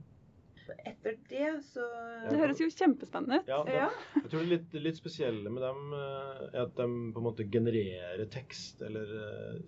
[0.85, 1.85] etter det så
[2.29, 3.49] Det høres jo kjempespennende ut.
[3.49, 3.77] Ja, de,
[4.21, 8.25] jeg tror det litt, litt spesielle med dem er at de på en måte genererer
[8.33, 9.13] tekst eller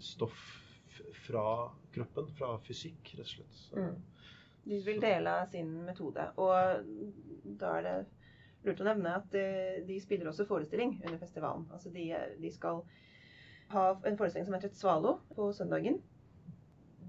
[0.03, 0.60] stoff
[1.25, 1.45] fra
[1.93, 3.61] kroppen, fra fysikk, rett og slett.
[3.77, 4.25] Mm.
[4.63, 6.27] De vil dele av sin metode.
[6.41, 7.95] Og da er det
[8.67, 9.33] lurt å nevne at
[9.87, 11.65] de spiller også forestilling under festivalen.
[11.73, 12.83] Altså de, de skal
[13.73, 15.97] ha en forestilling som heter Svalo på søndagen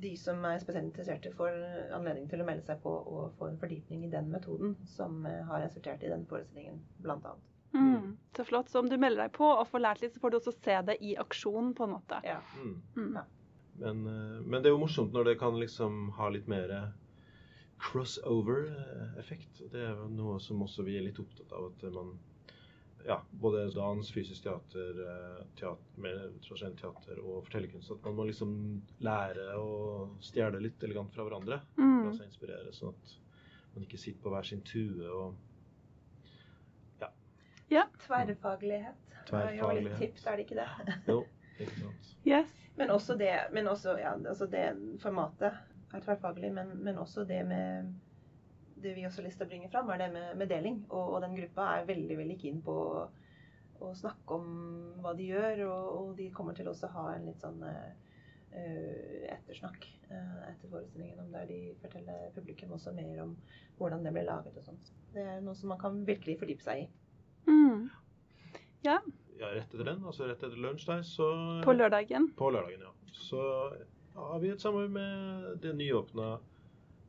[0.03, 1.55] de som er spesielt interesserte, får
[1.95, 5.43] anledning til å melde seg på og få en fordypning i den metoden som eh,
[5.49, 7.35] har resultert i den forestillingen, bl.a.
[7.73, 8.69] Mm, så flott.
[8.69, 10.81] Så om du melder deg på og får lært litt, så får du også se
[10.89, 12.19] det i aksjon, på en måte.
[12.27, 12.41] Ja.
[12.59, 12.75] Mm.
[12.97, 13.15] Mm.
[13.21, 13.25] ja.
[13.83, 16.75] Men, eh, men, det er jo morsomt når det kan liksom ha litt mer
[17.83, 19.65] crossover-effekt.
[19.73, 21.73] Det er jo noe som også vi er litt opptatt av.
[21.73, 22.15] at man
[23.07, 27.91] ja, både dans, fysisk teater, eh, teater mer tradisjonelt teater og fortellerkunst.
[27.91, 28.53] At man må liksom
[29.03, 29.71] lære å
[30.23, 31.61] stjele litt elegant fra hverandre.
[31.81, 32.07] Mm.
[32.07, 33.17] La seg inspirere, sånn at
[33.75, 37.11] man ikke sitter på hver sin tue og ja.
[37.73, 37.87] ja.
[38.07, 39.07] Tverrfaglighet.
[39.27, 39.59] Tverrfaglighet.
[39.59, 40.99] Det var jo litt tips, er det ikke det?
[41.11, 41.23] jo.
[42.27, 42.53] Yes.
[42.77, 44.65] Men også det, men også, ja, altså det
[45.03, 45.53] formatet
[45.93, 47.93] er tverrfaglig, men, men også det med
[48.83, 50.79] det vi også har lyst til å bringe fram, er det med, med deling.
[50.91, 53.03] Og, og, den gruppa er veldig veldig keen på å,
[53.83, 54.49] å snakke om
[55.05, 55.65] hva de gjør.
[55.69, 57.93] Og, og, de kommer til også å ha en litt sånn uh,
[59.37, 61.21] ettersnakk uh, etter forestillingen.
[61.23, 63.37] om Der de forteller publikum også mer om
[63.79, 64.93] hvordan det ble laget og sånt.
[65.15, 66.91] Det er noe som man kan virkelig fordype seg i.
[67.47, 67.91] Mm.
[68.87, 68.99] Ja.
[69.43, 71.27] Ja, rett etter den, altså rett etter lunsj der, så
[71.65, 72.25] På lørdagen?
[72.39, 72.93] På lørdagen, ja.
[73.13, 73.41] Så
[74.15, 75.09] har vi et samarbeid med
[75.65, 76.27] det nyåpna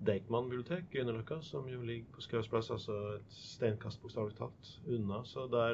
[0.04, 4.64] Deichman bibliotek i Grünerløkka, som jo ligger på Skaus plass, altså et steinkast bokstavelig talt
[4.90, 5.18] unna.
[5.28, 5.74] Så der,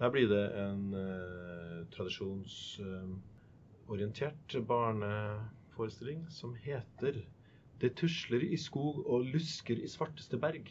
[0.00, 7.14] der blir det en eh, tradisjonsorientert eh, barneforestilling som heter
[7.80, 10.70] 'Det tusler i skog og lusker i svarteste berg'.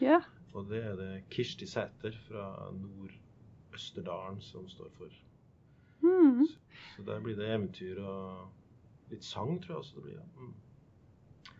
[0.00, 0.20] Ja.
[0.54, 2.72] Og det er det Kirsti Sæter fra
[3.76, 5.08] Nord-Østerdalen som står for.
[6.02, 6.46] Mm.
[6.46, 6.58] Så,
[6.96, 8.48] så der blir det eventyr og
[9.10, 10.16] litt sang, tror jeg også det blir.
[10.16, 10.26] Ja.
[10.40, 10.54] Mm.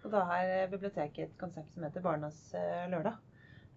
[0.06, 3.16] Og da har biblioteket et konsept som heter Barnas eh, lørdag.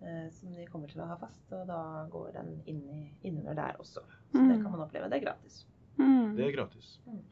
[0.01, 1.79] eh, Som de kommer til å ha fast, og da
[2.13, 4.01] går den inn i, innunder der også.
[4.31, 4.63] Så det Mm.
[4.63, 5.09] kan man oppleve.
[5.09, 5.65] Det er gratis.
[5.97, 6.35] Mm.
[6.37, 6.99] Det er gratis.
[7.07, 7.23] Mm.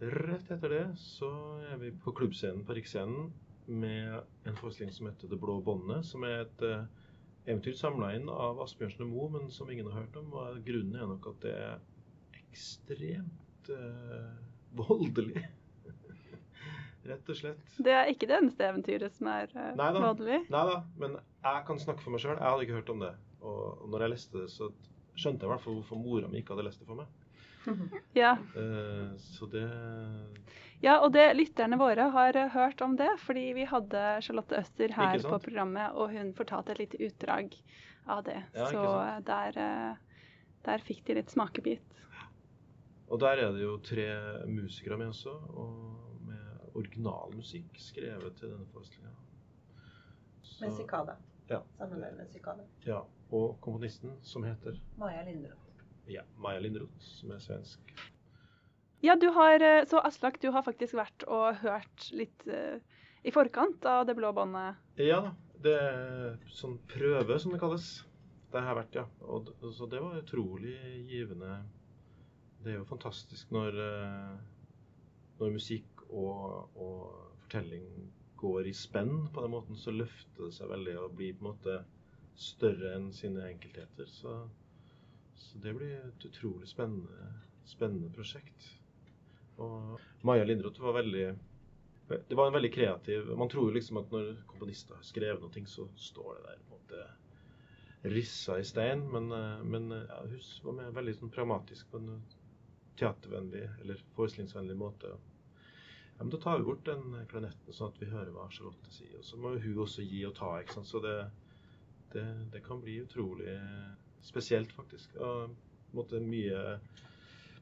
[0.00, 1.30] Rett etter det så
[1.70, 3.32] er vi på klubbscenen på Riksscenen
[3.66, 6.84] med en forestilling som heter Det blå båndet, som er et eh,
[7.46, 10.32] eventyr samla inn av Asbjørnsen og Moe, men som ingen har hørt om.
[10.40, 14.32] Og grunnen er nok at det er ekstremt eh,
[14.78, 15.44] voldelig.
[17.10, 17.76] Rett og slett.
[17.84, 20.00] Det er ikke det eneste eventyret som er uh, Neida.
[20.00, 20.38] voldelig.
[20.54, 22.38] Nei da, men jeg kan snakke for meg sjøl.
[22.38, 23.12] Jeg hadde ikke hørt om det.
[23.44, 24.70] Og og når jeg leste det, så
[25.14, 27.23] skjønte jeg i hvert fall hvorfor mora mi ikke hadde lest det for meg.
[28.22, 28.36] Ja.
[28.56, 29.64] Eh, så det
[30.84, 34.92] ja, og det, lytterne våre har eh, hørt om det, fordi vi hadde Charlotte Øster
[34.92, 37.54] her på programmet, og hun fortalte et lite utdrag
[38.04, 38.40] av det.
[38.52, 39.58] Ja, Så eh, der,
[40.66, 42.02] der fikk de litt smakebit.
[43.08, 44.06] Og der er det jo tre
[44.48, 49.12] musikere med også, og med originalmusikk skrevet til denne forestillinga.
[50.60, 51.16] Med Cicada.
[51.48, 51.60] Ja.
[51.78, 52.64] Sammen med Cicada.
[52.86, 55.64] Ja, og komponisten som heter Maja Linderoth.
[56.10, 57.94] Ja, Maja Lindroth, som er svensk.
[59.04, 62.80] Ja, du har, eh, så Aslak, du har faktisk vært og hørt litt uh,
[63.24, 64.80] i forkant av Det blå båndet.
[64.96, 67.88] Ja da, det er sånn prøve, som det kalles.
[68.52, 69.04] Der har jeg vært, ja.
[69.28, 70.76] Og, så det var utrolig
[71.10, 71.58] givende.
[72.64, 74.34] Det er jo fantastisk når, eh,
[75.40, 77.88] når musikk og, og fortelling
[78.40, 81.50] går i spenn på den måten, så løfter det seg veldig og blir på en
[81.50, 81.76] måte
[82.40, 84.08] større enn sine enkeltheter.
[84.10, 84.36] Så,
[85.36, 87.32] så det blir et utrolig spennende,
[87.68, 88.70] spennende prosjekt.
[89.62, 91.26] Og Maja Lindroth var veldig
[92.04, 95.68] det var en veldig kreativ Man tror jo liksom at når komponister har skrevet noe,
[95.70, 97.04] så står det der på en måte
[98.12, 99.06] rissa i stein.
[99.08, 99.30] Men,
[99.70, 102.18] men ja, hun var med veldig sånn pragmatisk på en
[103.00, 105.14] teatervennlig eller forestillingsvennlig måte.
[106.18, 109.16] Ja, men Da tar vi bort den klanetten, sånn at vi hører hva Charlotte sier.
[109.18, 110.52] Og så må hun også gi og ta.
[110.60, 110.90] ikke sant?
[110.90, 111.16] Så det,
[112.12, 113.56] det, det kan bli utrolig
[114.24, 115.14] spesielt, faktisk.
[115.20, 115.52] Og
[115.94, 116.78] måte mye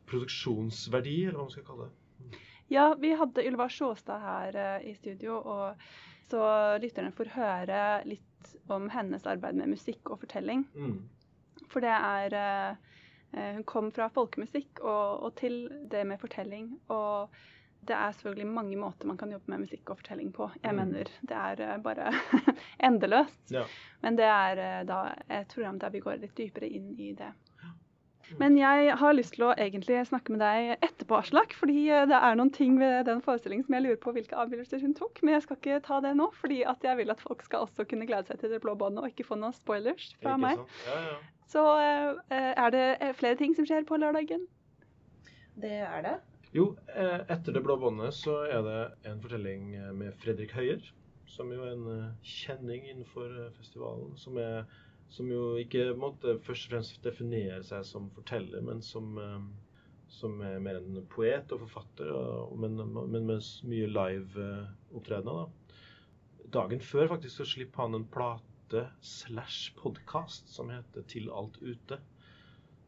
[0.08, 2.40] produksjonsverdi, eller hva man skal kalle det.
[2.72, 6.44] Ja, vi hadde Ylva Sjåstad her eh, i studio, og så
[6.80, 10.64] lytterne får høre litt om hennes arbeid med musikk og fortelling.
[10.72, 11.02] Mm.
[11.72, 12.94] For det er eh,
[13.32, 16.72] eh, Hun kom fra folkemusikk og, og til det med fortelling.
[16.88, 17.34] Og
[17.82, 20.50] det er selvfølgelig mange måter man kan jobbe med musikk og fortelling på.
[20.62, 20.76] Jeg Mm.
[20.78, 22.12] mener det er eh, bare
[22.88, 23.50] endeløst.
[23.50, 23.64] Ja.
[24.02, 27.32] Men det er eh, da et program der vi går litt dypere inn i det.
[28.38, 31.52] Men jeg har lyst til å egentlig snakke med deg etterpå, Aslak.
[31.58, 34.80] Fordi eh, det er noen ting ved den forestillingen som jeg lurer på hvilke avgjørelser
[34.80, 35.18] hun tok.
[35.22, 37.84] Men jeg skal ikke ta det nå, fordi at jeg vil at folk skal også
[37.90, 40.62] kunne glede seg til det blå båndet og ikke få noen spoilers fra meg.
[40.86, 41.20] Ja, ja.
[41.52, 41.66] Så
[42.32, 42.86] er det
[43.18, 44.46] flere ting som skjer på lørdagen?
[45.60, 46.14] Det er det.
[46.52, 50.82] Jo, eh, etter Det blå båndet så er det en fortelling eh, med Fredrik Høyer,
[51.24, 54.10] som jo er en eh, kjenning innenfor festivalen.
[54.20, 54.66] Som, er,
[55.08, 59.16] som jo ikke måtte først og fremst definerer seg som forteller, men som,
[60.12, 62.12] som er mer en poet og forfatter,
[62.60, 65.48] men, men med mye live-opptredener.
[66.52, 72.02] Dagen før faktisk så slipper han en plate slash podkast som heter Til alt ute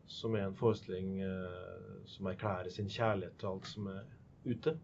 [0.06, 4.04] som er en forestilling eh, som erklærer sin kjærlighet til alt som er
[4.44, 4.76] ute.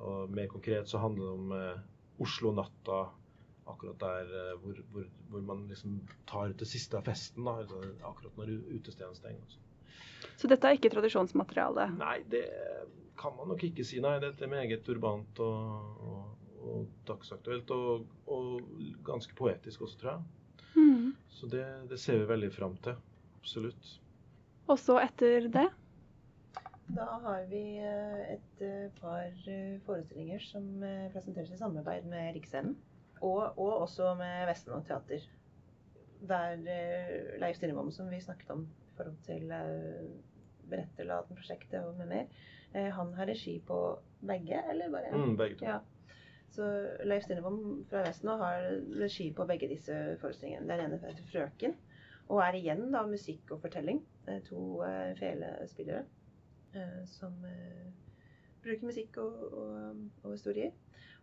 [0.00, 1.80] Og mer konkret så handler det om eh,
[2.20, 3.00] Oslo-natta,
[3.70, 7.60] akkurat der eh, hvor, hvor, hvor man liksom tar ut det siste av festen, da,
[7.62, 9.44] altså akkurat når utestedene stenger.
[9.44, 9.66] og sånn.
[10.40, 11.90] Så dette er ikke tradisjonsmateriale?
[12.00, 12.44] Nei, det
[13.20, 14.00] kan man nok ikke si.
[14.02, 20.12] Nei, dette er meget urbant og, og, og dagsaktuelt, og, og ganske poetisk også, tror
[20.16, 20.76] jeg.
[20.80, 21.12] Mm.
[21.36, 22.96] Så det, det ser vi veldig fram til.
[23.40, 24.00] Absolutt.
[24.68, 25.68] Og så etter det?
[26.96, 30.64] Da har vi eh, et eh, par eh, forestillinger som
[31.14, 32.76] presenteres i samarbeid med Riksscenen.
[33.20, 35.26] Og, og også med Vestland Teater.
[36.28, 36.56] Der
[37.40, 39.52] Leif Stillemom, som vi snakket om i forhold til
[40.68, 43.78] Beretterlaten-prosjektet og med mer, han har regi på
[44.20, 45.64] begge, eller bare Mm, begge to.
[45.64, 45.78] Ja.
[46.50, 46.66] Så
[47.04, 48.66] Leif Stillemom fra Vestland har
[49.00, 50.68] regi på begge disse forestillingene.
[50.68, 51.76] Den ene heter 'Frøken',
[52.30, 54.00] og er igjen da musikk og fortelling.
[54.28, 56.04] eh, to eh, felespillere
[56.74, 57.88] eh, som eh,
[58.62, 60.70] bruker musikk og, og, og historier.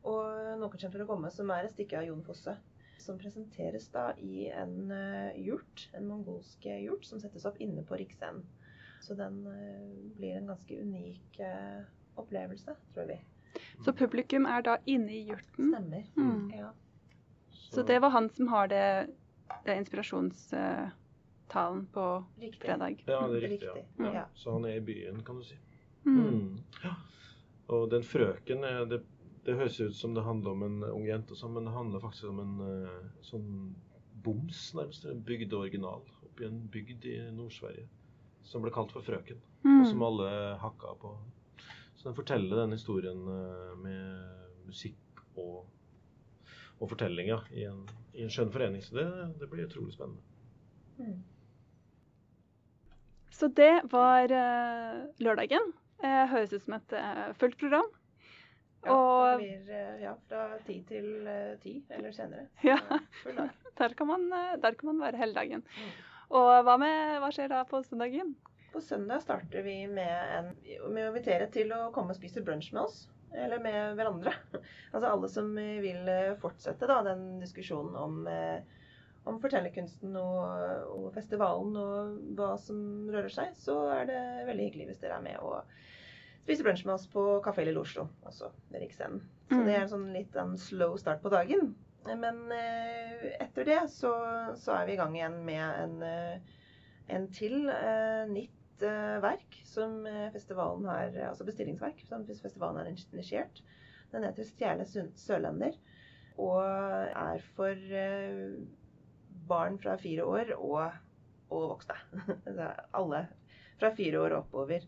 [0.03, 2.57] Og Noen kommer til å komme, som er et stykke av Jon Fosse.
[2.99, 7.99] Som presenteres da i en eh, hjort, en mongolsk hjort, som settes opp inne på
[7.99, 8.43] Riksscenen.
[9.05, 11.85] Så den eh, blir en ganske unik eh,
[12.17, 13.19] opplevelse, tror vi.
[13.85, 15.71] Så publikum er da inne i hjorten.
[15.71, 16.03] Stemmer.
[16.17, 16.49] Mm.
[16.57, 16.73] Ja.
[17.69, 18.83] Så det var han som har det
[19.77, 22.61] inspirasjonstalen på Riktig.
[22.61, 23.03] fredag.
[23.05, 23.67] Ja, det er riktig.
[23.67, 23.85] Riktig.
[23.97, 24.13] Ja.
[24.13, 24.25] Ja.
[24.35, 25.55] Så han er i byen, kan du si.
[26.05, 26.27] Mm.
[26.27, 26.57] Mm.
[26.83, 26.93] Ja.
[27.67, 29.01] Og den frøken er, det,
[29.45, 32.25] det høres ut som det handler om en ung jente, sånn, men det handler faktisk
[32.31, 33.47] om en eh, sånn
[34.23, 35.05] boms, nærmest.
[35.07, 37.87] En bygdeoriginal oppi en bygd i Nord-Sverige.
[38.47, 39.39] Som ble kalt for Frøken.
[39.65, 39.81] Mm.
[39.81, 40.29] Og som alle
[40.61, 41.09] hakka på.
[41.97, 43.97] Så den forteller den historien eh, med
[44.67, 45.65] musikk og,
[46.79, 48.83] og fortellinga i, en, i en skjønn forening.
[48.85, 49.07] Så det,
[49.41, 50.21] det blir utrolig spennende.
[50.97, 51.21] Mm.
[53.37, 55.71] Så det var uh, lørdagen.
[56.01, 57.89] Uh, høres ut som et uh, fullt program.
[58.85, 61.07] Ja, Og- det blir ja, fra ti til
[61.63, 62.47] ti eller senere.
[62.65, 62.77] Ja.
[63.23, 63.49] Full dag.
[63.77, 64.23] Der kan man,
[64.57, 65.61] der kan man være hele dagen.
[65.61, 65.89] Mm.
[66.33, 68.31] Og hva, med, hva skjer da på søndagen?
[68.73, 70.47] På søndag starter vi med, en,
[70.95, 73.03] med å invitere til å komme og spise brunsj med oss.
[73.35, 74.33] Eller med hverandre.
[74.93, 78.61] Altså alle som eh, vil eh, fortsette da, den diskusjonen om, eh,
[79.27, 82.79] om fortellerkunsten og, og festivalen og hva som
[83.11, 85.59] rører seg, så er det veldig hyggelig hvis dere er med og
[86.47, 89.19] spiser brunsj med oss på Kafé Lille Oslo, altså ved Riksscenen.
[89.49, 89.65] Så Mm.
[89.67, 91.73] det er sånn litt en slow start på dagen.
[92.07, 92.39] Men
[93.43, 94.09] etter det så,
[94.59, 96.41] så er vi i gang igjen med en,
[97.15, 97.55] en til
[98.31, 103.61] nytt eh, verk som eh, festivalen har Altså bestillingsverk som festivalen har initiert.
[104.11, 104.85] Den heter 'Stjerne
[105.15, 105.77] sørlender'
[106.37, 108.53] og er for eh,
[109.49, 110.91] barn fra fire år og,
[111.49, 111.97] og voksne.
[112.99, 113.25] Alle
[113.79, 114.85] fra fire år oppover.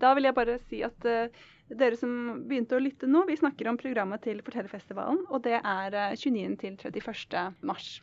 [0.00, 2.14] Da vil jeg bare si at eh, dere som
[2.48, 6.56] begynte å lytte nå, vi snakker om programmet til Fortellerfestivalen, og det er eh, 29.
[6.64, 7.60] til 31.
[7.62, 7.94] mars.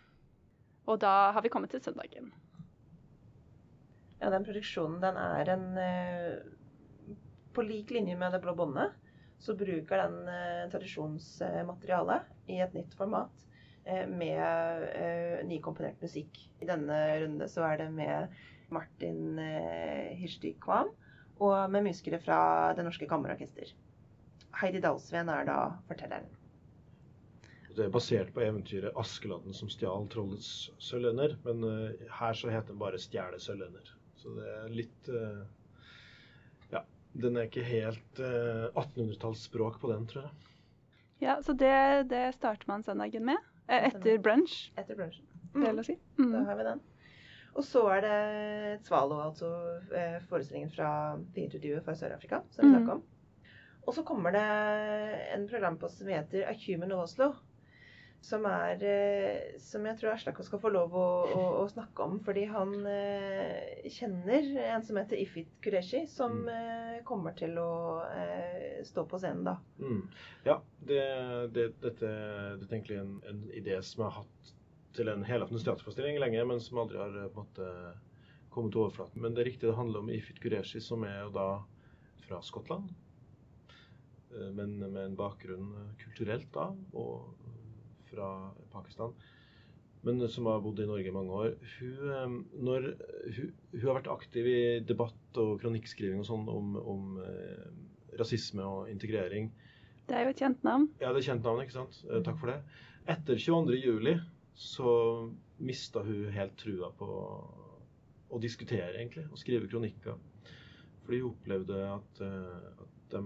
[0.89, 2.31] Og da har vi kommet til søndagen.
[4.21, 6.41] Ja, den produksjonen den er en eh,
[7.55, 8.93] På lik linje med Det blå båndet,
[9.41, 10.19] så bruker den
[10.71, 13.45] tradisjonsmaterialet i et nytt format
[13.83, 16.37] eh, med eh, nykomponert musikk.
[16.61, 18.37] I denne runde så er det med
[18.71, 20.93] Martin eh, Hirsti Kvam
[21.41, 22.39] og med musikere fra
[22.77, 23.73] Det Norske Kammerorkester.
[24.61, 25.57] Heidi Dalsveen er da
[25.89, 26.29] fortelleren.
[27.71, 32.73] Det er basert på eventyret 'Askeladden som stjal trollets sølvender', men eh, her så heter
[32.73, 33.93] den bare 'Stjele sølvender'.
[34.21, 35.41] Så det er litt eh,
[36.71, 36.83] Ja,
[37.25, 40.31] den er ikke helt uh, 1800-tallsspråk på den, tror jeg.
[41.21, 41.73] Ja, Så det,
[42.09, 43.37] det starter man søndagen med.
[43.67, 45.25] eh, Etter brunch, Etter brunsjen.
[45.53, 45.97] det er lov å si.
[46.17, 46.45] Da Mm.
[46.47, 46.81] har vi den.
[47.51, 49.49] Og så er det Svalo, altså
[49.91, 53.01] eh, forestillingen fra Theaterduo fra Sør-Afrika, som vi snakker snakket om.
[53.87, 54.45] Og så kommer det
[55.35, 57.33] en program på som heter A Human Oslo.
[58.21, 62.19] Som, er, eh, som jeg tror Aslak skal få lov å, å, å snakke om,
[62.21, 66.51] fordi han eh, kjenner en som heter Ifit Kureshi, som Mm.
[66.53, 69.55] eh, kommer til å eh, stå på scenen da.
[69.81, 70.03] Mm.
[70.45, 71.01] Ja, det,
[71.57, 72.11] det, dette,
[72.61, 74.53] dette er egentlig en, en idé som jeg har hatt
[74.93, 77.67] til en helaftens teaterforestilling lenge, men som aldri har eh, måte,
[78.53, 79.17] kommet til overflaten.
[79.25, 81.49] Men det er riktig, det handler om Ifit Kureshi, som er jo da
[82.27, 82.93] fra Skottland.
[84.37, 85.73] eh, Men med en bakgrunn
[86.05, 87.40] kulturelt da, og
[88.11, 88.27] fra
[88.73, 89.15] Pakistan.
[90.05, 91.55] Men som har bodd i Norge i mange år.
[91.77, 92.87] Hun, eh, når,
[93.37, 97.67] hun, hun har vært aktiv i debatt og kronikkskriving og sånn om, om eh,
[98.19, 99.51] rasisme og integrering.
[100.09, 100.89] Det er jo et kjent navn.
[100.99, 102.01] Ja, det er kjent navn, ikke sant?
[102.09, 102.59] Eh, Takk for det.
[103.11, 103.77] Etter 22.
[103.81, 104.15] juli
[104.57, 104.91] så
[105.61, 107.07] mista hun helt trua på
[108.31, 110.17] å diskutere, egentlig, og skrive kronikker.
[111.05, 113.23] Fordi hun opplevde at, eh, at de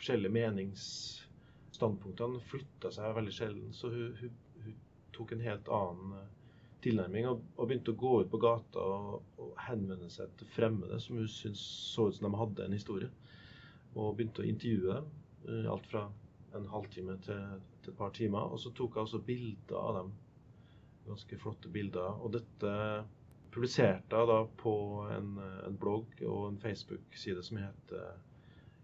[0.00, 0.34] forskjellige
[1.80, 3.72] meningsstandpunktene flytta seg veldig sjelden.
[3.72, 4.30] Så hun, hun,
[4.64, 4.74] hun
[5.16, 6.28] tok en helt annen eh,
[6.84, 11.00] tilnærming og, og begynte å gå ut på gata og, og henvende seg til fremmede
[11.00, 11.60] som hun syntes
[11.94, 13.10] så ut som de hadde en historie.
[13.94, 15.10] Og begynte å intervjue dem.
[15.48, 16.06] eh, Alt fra
[16.58, 18.50] en halvtime til, til et par timer.
[18.52, 20.12] Og så tok jeg også bilder av dem.
[21.08, 22.20] Ganske flotte bilder.
[22.20, 22.74] Og dette
[23.50, 24.72] publiserte jeg da på
[25.10, 28.18] en, en blogg og en Facebook-side som heter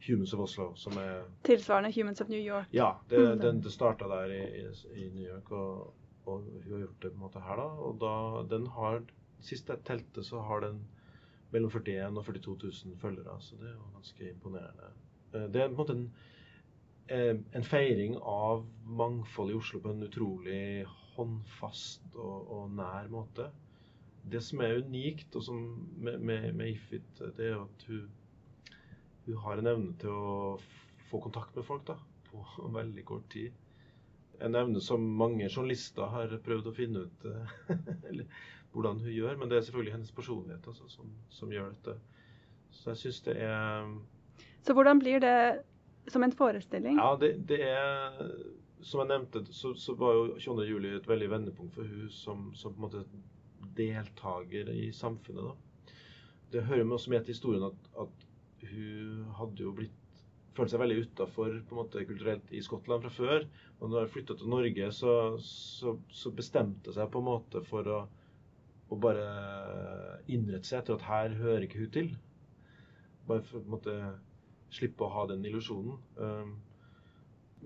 [0.06, 0.72] Humans of Oslo.
[0.76, 2.66] Som er Tilsvarende Humans of New York.
[2.72, 3.40] Ja, det, Mm.
[3.40, 4.42] den, det starta der i,
[4.94, 5.94] i, New York, og,
[6.26, 7.62] og hun har gjort det på en måte her, da.
[7.62, 9.02] Og da, den har
[9.40, 10.78] Sist jeg telte, så har den
[11.52, 13.36] mellom 41 og 42 000 følgere.
[13.40, 14.88] Så det er jo ganske imponerende.
[15.34, 16.12] Eh, Det er på en måte en,
[17.08, 20.84] eh, en feiring av mangfold i Oslo på en utrolig
[21.16, 23.50] håndfast og, og nær måte.
[24.30, 25.60] det som er unikt som
[25.96, 28.08] med, med, med, Ifit, det er jo at hun,
[29.26, 30.56] hun har en evne til å
[31.10, 31.96] få kontakt med folk da,
[32.30, 32.42] på
[32.78, 33.54] veldig kort tid.
[34.44, 37.26] En evne som mange journalister har prøvd å finne ut
[38.76, 39.38] hvordan hun gjør.
[39.40, 41.96] Men det er selvfølgelig hennes personlighet altså, som, som, gjør dette.
[42.70, 43.88] Så jeg syns det er
[44.66, 45.38] Så hvordan blir det
[46.12, 47.00] som en forestilling?
[47.00, 48.20] Ja, det, det er
[48.84, 50.76] Som jeg nevnte, så, så var jo 22.
[50.98, 53.06] et veldig vendepunkt for hun som, som på en måte
[53.76, 55.48] deltaker i samfunnet.
[55.48, 55.94] da.
[56.52, 58.25] Det hører med også med til historien at, at
[58.72, 60.02] hun hadde jo blitt
[60.56, 63.46] følte seg veldig utafor kulturelt i Skottland fra før.
[63.80, 67.62] Og når hun flytta til Norge, så, så, så, bestemte hun seg på en måte
[67.66, 67.98] for å,
[68.88, 69.26] å, bare
[70.32, 72.14] innrette seg etter at her hører ikke hun til.
[73.28, 73.98] Bare for å måte
[74.76, 76.00] slippe å ha den illusjonen.
[76.16, 76.56] Um,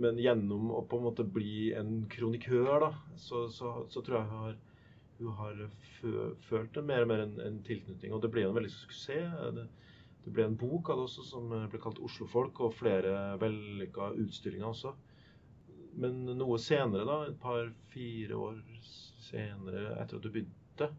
[0.01, 2.91] men gjennom å på en måte bli en kronikør, da,
[3.21, 4.59] så, så tror jeg hun har
[5.21, 5.59] hun har
[6.49, 8.13] følt mer og mer en, en, tilknytning.
[8.17, 9.35] Og det ble en veldig suksess.
[10.25, 14.71] Det, ble en bok av det også som ble kalt 'Oslofolk', og flere vellykka utstillinger
[14.71, 14.95] også.
[16.01, 18.59] Men noe senere, da, et par-fire år
[19.31, 20.91] senere etter at du begynte,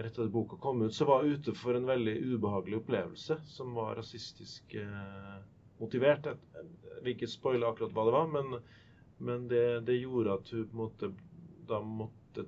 [0.00, 3.74] rett etter boka kom ut, så var jeg ute for en veldig ubehagelig opplevelse som
[3.76, 5.40] var rasistisk eh,
[5.80, 6.30] motivert.
[6.30, 6.68] Jeg,
[7.00, 8.56] vil ikke spoile akkurat hva det var, men,
[9.18, 11.12] men det, det, gjorde at hun på en måte
[11.70, 12.46] da måtte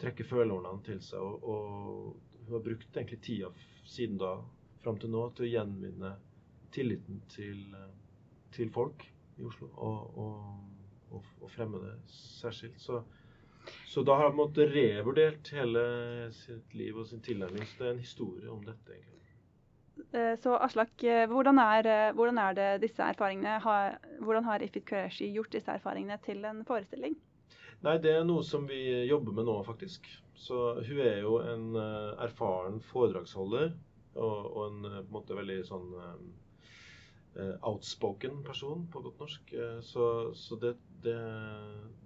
[0.00, 1.22] trekke følehornene til seg.
[1.22, 3.48] Og, og, hun har brukt egentlig tida
[3.90, 4.36] siden da
[4.86, 6.14] fram til nå til å gjenvinne
[6.74, 7.60] tilliten til,
[8.54, 9.04] til folk
[9.36, 9.68] i Oslo.
[9.76, 12.78] Og, og, og fremme det særskilt.
[12.82, 13.02] Så,
[13.88, 15.84] så da har måttet revurdert hele
[16.36, 17.66] sitt liv og sin tilnærming.
[17.66, 19.16] Så det er en historie om dette, egentlig.
[20.12, 24.62] Eh, så Aslak, eh, hvordan er, eh, hvordan er det disse erfaringene har, Hvordan har
[24.62, 27.16] Ifit Qureshi gjort disse erfaringene til en forestilling?
[27.84, 28.78] Nei, det er noe som vi
[29.08, 30.06] jobber med nå, faktisk.
[30.36, 31.76] Så hun er jo en
[32.24, 33.74] erfaren foredragsholder
[34.16, 39.54] og, og en, en måte veldig sånn uh, outspoken person, på godt norsk.
[39.84, 40.06] Så,
[40.40, 41.16] så det, det,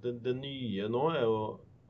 [0.02, 1.36] det, det, nye nå er jo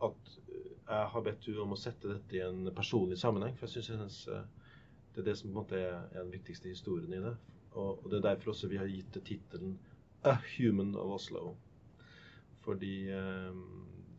[0.04, 3.56] at jeg har bedt henne om å sette dette i en personlig sammenheng.
[3.56, 4.26] For jeg syns
[5.14, 7.34] det er det som på en måte er, den viktigste historien i det.
[7.72, 9.78] Og, og det er derfor også vi har gitt det tittelen
[10.22, 11.54] 'A Human of Oslo'.
[12.60, 13.54] Fordi eh,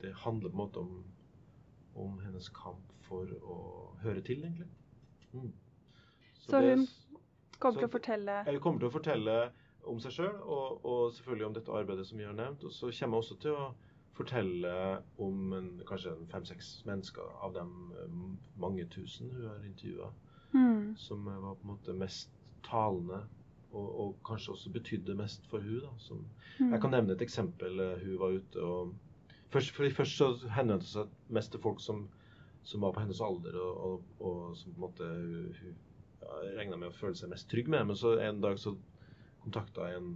[0.01, 1.03] det handler på en måte om,
[1.95, 3.57] om, hennes kamp for å
[4.01, 4.67] høre til, egentlig.
[5.33, 5.51] Mm.
[6.41, 6.87] Så, så, hun
[7.61, 9.35] kommer til å fortelle Hun kommer til å fortelle
[9.89, 12.65] om seg sjøl, og, og, selvfølgelig om dette arbeidet som vi har nevnt.
[12.67, 13.67] Og så kommer jeg også til å
[14.17, 14.73] fortelle
[15.23, 18.17] om en, kanskje fem-seks mennesker av dem eh,
[18.61, 20.09] mange tusen hun har intervjua,
[20.53, 20.97] mm.
[20.99, 22.33] som var på en måte mest
[22.67, 23.23] talende
[23.71, 26.25] og, og, kanskje også betydde mest for hun da, som,
[26.59, 26.73] mm.
[26.73, 27.79] Jeg kan nevne et eksempel.
[27.79, 28.99] Eh, hun var ute og
[29.51, 32.05] Først, først så henvendte hun seg mest til folk som,
[32.63, 35.73] som, var på hennes alder, og, og, og som på en måte hun, hun
[36.57, 37.87] regna med å føle seg mest trygg med.
[37.89, 38.75] Men så en dag så
[39.43, 40.11] kontakta jeg en,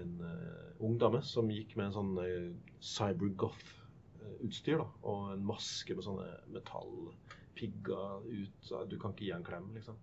[0.00, 2.50] en uh, ung dame som gikk med en sånn uh,
[2.94, 4.82] cybergoth-utstyr.
[4.82, 8.58] da, Og en maske med sånne metallpigger ut.
[8.66, 9.98] Så du kan ikke gi en klem, liksom.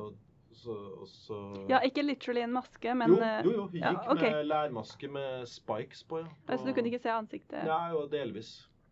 [0.00, 0.16] Og
[0.60, 0.74] så,
[1.06, 1.36] så...
[1.70, 3.62] Ja, ikke literally en maske, men Jo, eh, jo, jo.
[3.62, 4.32] hun gikk ja, okay.
[4.34, 6.20] med lærmaske med spikes på.
[6.20, 6.28] ja.
[6.28, 6.50] Og...
[6.52, 7.62] Altså du kunne ikke se ansiktet?
[7.64, 8.50] Nei, jo, delvis.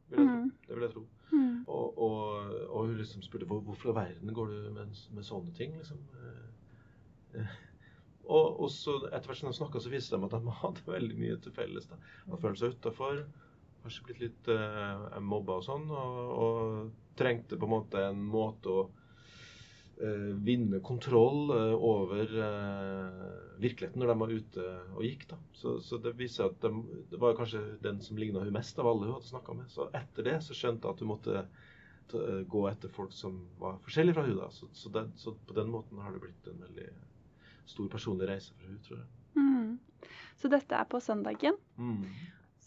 [0.09, 0.53] Vil jeg mm.
[0.69, 1.05] Det vil jeg tro.
[1.33, 1.65] Mm.
[1.69, 5.75] Og, og, og, hun liksom spurte hvorfor i verden går du med, med sånne ting,
[5.77, 6.01] liksom.
[7.37, 7.57] Eh.
[8.29, 11.19] Og, og, så etter hvert som de snakka, så viste det at de hadde veldig
[11.21, 11.89] mye til felles.
[11.89, 11.99] da.
[12.29, 13.23] De følte seg utafor.
[13.83, 15.87] Kanskje blitt litt uh, mobba og sånn.
[15.89, 18.83] Og, og trengte på en måte en måte å
[20.47, 23.23] vinne kontroll eh, over eh,
[23.59, 25.25] virkeligheten når de var ute og gikk.
[25.33, 25.39] da.
[25.53, 28.91] Så, så det viser at de, det var kanskje den som ligna hun mest av
[28.91, 29.71] alle hun hadde snakka med.
[29.73, 31.45] Så etter det så skjønte hun at hun måtte
[32.49, 34.49] gå etter folk som var forskjellige fra hun da.
[34.55, 36.89] Så, så, den, så, på den måten har det blitt en veldig
[37.69, 39.09] stor personlig reise for hun, tror jeg.
[39.37, 40.15] Mm.
[40.41, 41.59] Så dette er på søndagen.
[41.77, 42.07] Mm.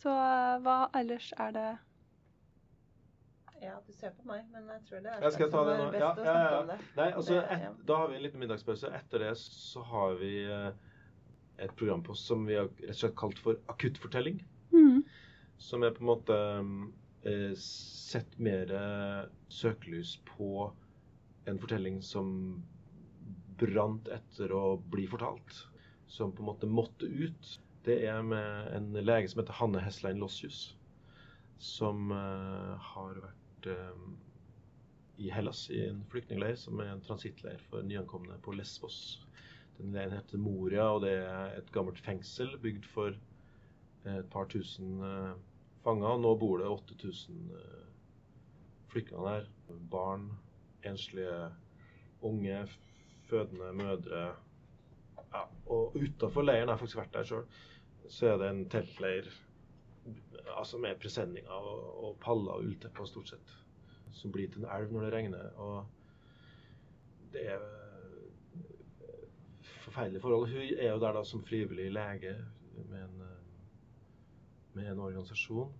[0.02, 0.14] Så
[0.62, 1.70] hva ellers er det
[3.62, 5.90] ja, du ser på meg, men jeg tror det er jeg skal ta det nå.
[5.94, 6.78] best ja, å snakke ja, om det.
[6.98, 8.92] Nei, altså, et, da har vi en liten middagspause.
[8.98, 10.70] Etter det så har vi eh,
[11.62, 14.42] et programpost som vi har rett og slett kalt for Akuttfortelling.
[14.74, 15.04] Mm.
[15.62, 16.38] Som er på en måte
[17.30, 18.74] eh, sett mer
[19.54, 20.72] søkelys på
[21.46, 22.32] en fortelling som
[23.62, 25.66] brant etter å bli fortalt.
[26.10, 27.60] Som på en måte måtte ut.
[27.86, 30.72] Det er med en lege som heter Hanne Heslein Lossius.
[31.62, 34.04] Som uh, har vært Eh,
[35.22, 38.96] i Hellas, i en flyktningleir som er en transittleir for nyankomne på Lesvos.
[39.78, 43.14] Den leiren heter Moria, og det er et gammelt fengsel bygd for
[44.10, 45.36] et par tusen uh,
[45.86, 46.18] fanger.
[46.24, 49.46] Nå bor det 8000 uh, der.
[49.92, 50.26] Barn,
[50.82, 51.52] enslige
[52.26, 52.64] unge,
[53.30, 54.24] fødende mødre.
[55.32, 57.46] Ja, og utafor leiren, jeg har faktisk vært der sjøl,
[58.10, 59.30] så er det en teltleir
[60.58, 63.54] altså med presenninger og, og paller og ulltepper stort sett.
[64.16, 65.52] Som blir til en elv når det regner.
[65.62, 65.86] Og
[67.34, 67.64] det er
[69.86, 70.50] forferdelige forhold.
[70.52, 72.36] Hun er jo der da som frivillig lege
[72.90, 73.24] med en,
[74.74, 75.72] med en organisasjon.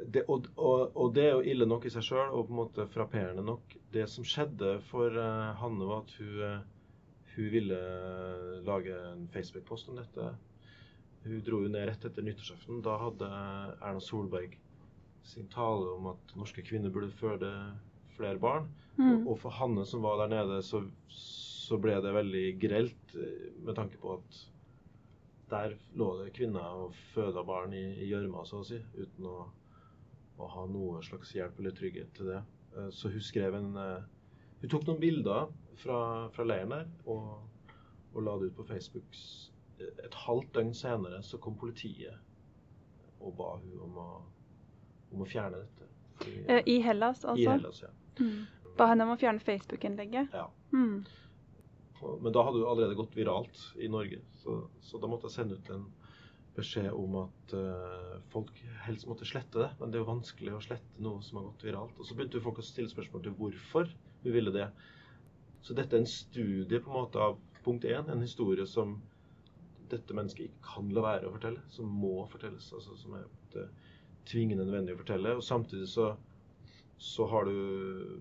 [0.00, 2.60] Det, og, og, og, det er jo ille nok i seg sjøl, og på en
[2.62, 3.74] måte frapperende nok.
[3.92, 6.62] Det som skjedde for uh, Hanne, var at hun,
[7.34, 7.80] hun ville
[8.64, 10.30] lage en Facebook-post om dette.
[11.24, 12.80] Hun dro jo ned rett etter nyttårsaften.
[12.84, 14.56] Da hadde Erna Solberg
[15.22, 17.50] sin tale om at norske kvinner burde føde
[18.16, 18.70] flere barn.
[18.96, 19.26] Mm.
[19.26, 23.76] Og for Hanne som var der nede, så, så ble det veldig grelt eh, med
[23.78, 24.40] tanke på at
[25.50, 29.38] der lå det kvinner og føda barn i gjørma, så å si, uten å,
[30.38, 32.42] å, ha noe slags hjelp eller trygghet til det.
[32.76, 34.08] Eh, så hun skrev en eh,
[34.60, 35.46] Hun tok noen bilder
[35.80, 36.00] fra,
[36.34, 37.38] fra leiren der og,
[38.12, 39.16] og la det ut på Facebook.
[39.80, 42.16] Et halvt døgn senere så kom politiet
[43.20, 44.08] og ba hun om å,
[45.12, 45.88] om å fjerne dette.
[46.20, 47.40] Fordi, I Hellas, altså?
[47.40, 47.90] I Hellas, ja.
[48.20, 48.44] Mm.
[48.78, 50.32] Ba henne om å fjerne Facebook-innlegget?
[50.36, 50.46] Ja.
[50.72, 51.02] Mm.
[52.00, 55.58] Men da hadde det allerede gått viralt i Norge, så, så, da måtte jeg sende
[55.60, 55.84] ut en
[56.56, 58.56] beskjed om at uh, folk
[58.86, 59.68] helst måtte slette det.
[59.80, 62.00] Men det er jo vanskelig å slette noe som har gått viralt.
[62.00, 63.92] Og så begynte folk å stille spørsmål til hvorfor
[64.24, 64.66] hun ville det.
[65.60, 68.96] Så dette er en studie på en måte av punkt én, en historie som
[69.92, 72.70] dette mennesket ikke kan la være å fortelle, som må fortelles.
[72.76, 73.66] altså Som er det,
[74.30, 75.36] tvingende nødvendig å fortelle.
[75.38, 76.10] Og samtidig så,
[77.00, 78.20] så har du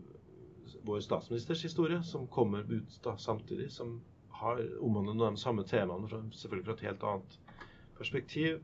[0.88, 4.00] vår statsministers historie, som kommer ut da samtidig, som
[4.40, 7.40] har omhandler de samme temaene, selvfølgelig fra et helt annet
[7.98, 8.60] perspektiv.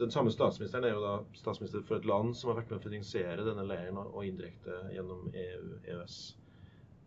[0.00, 2.86] Den samme statsministeren er jo da statsminister for et land som har vært med å
[2.88, 6.16] finansiere denne leiren og indirekte gjennom EU, EØS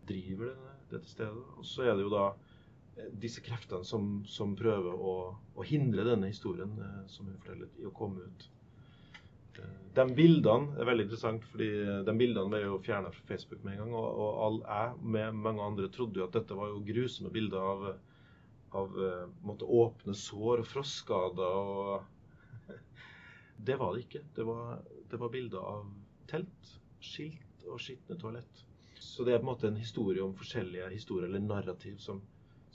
[0.07, 1.43] driver denne, dette stedet.
[1.59, 2.46] Og så er det jo da eh,
[3.21, 5.15] disse kreftene som, som prøver å,
[5.55, 8.47] å, hindre denne historien eh, som hun forteller, i å komme ut.
[9.97, 11.67] De bildene er veldig interessant, fordi
[12.05, 13.95] de bildene ble jo fjerna fra Facebook med en gang.
[13.97, 17.71] Og, og all, jeg med mange andre trodde jo at dette var jo grusomme bilder
[17.71, 17.87] av,
[18.77, 21.73] av eh, måtte, åpne sår og frostskader.
[21.73, 22.77] Og
[23.69, 24.23] det var det ikke.
[24.37, 24.77] Det var,
[25.09, 25.89] det var bilder av
[26.29, 28.65] telt, skilt og skitne toalett.
[29.01, 32.21] Så det er på en måte en historie om forskjellige historier eller narrativ som,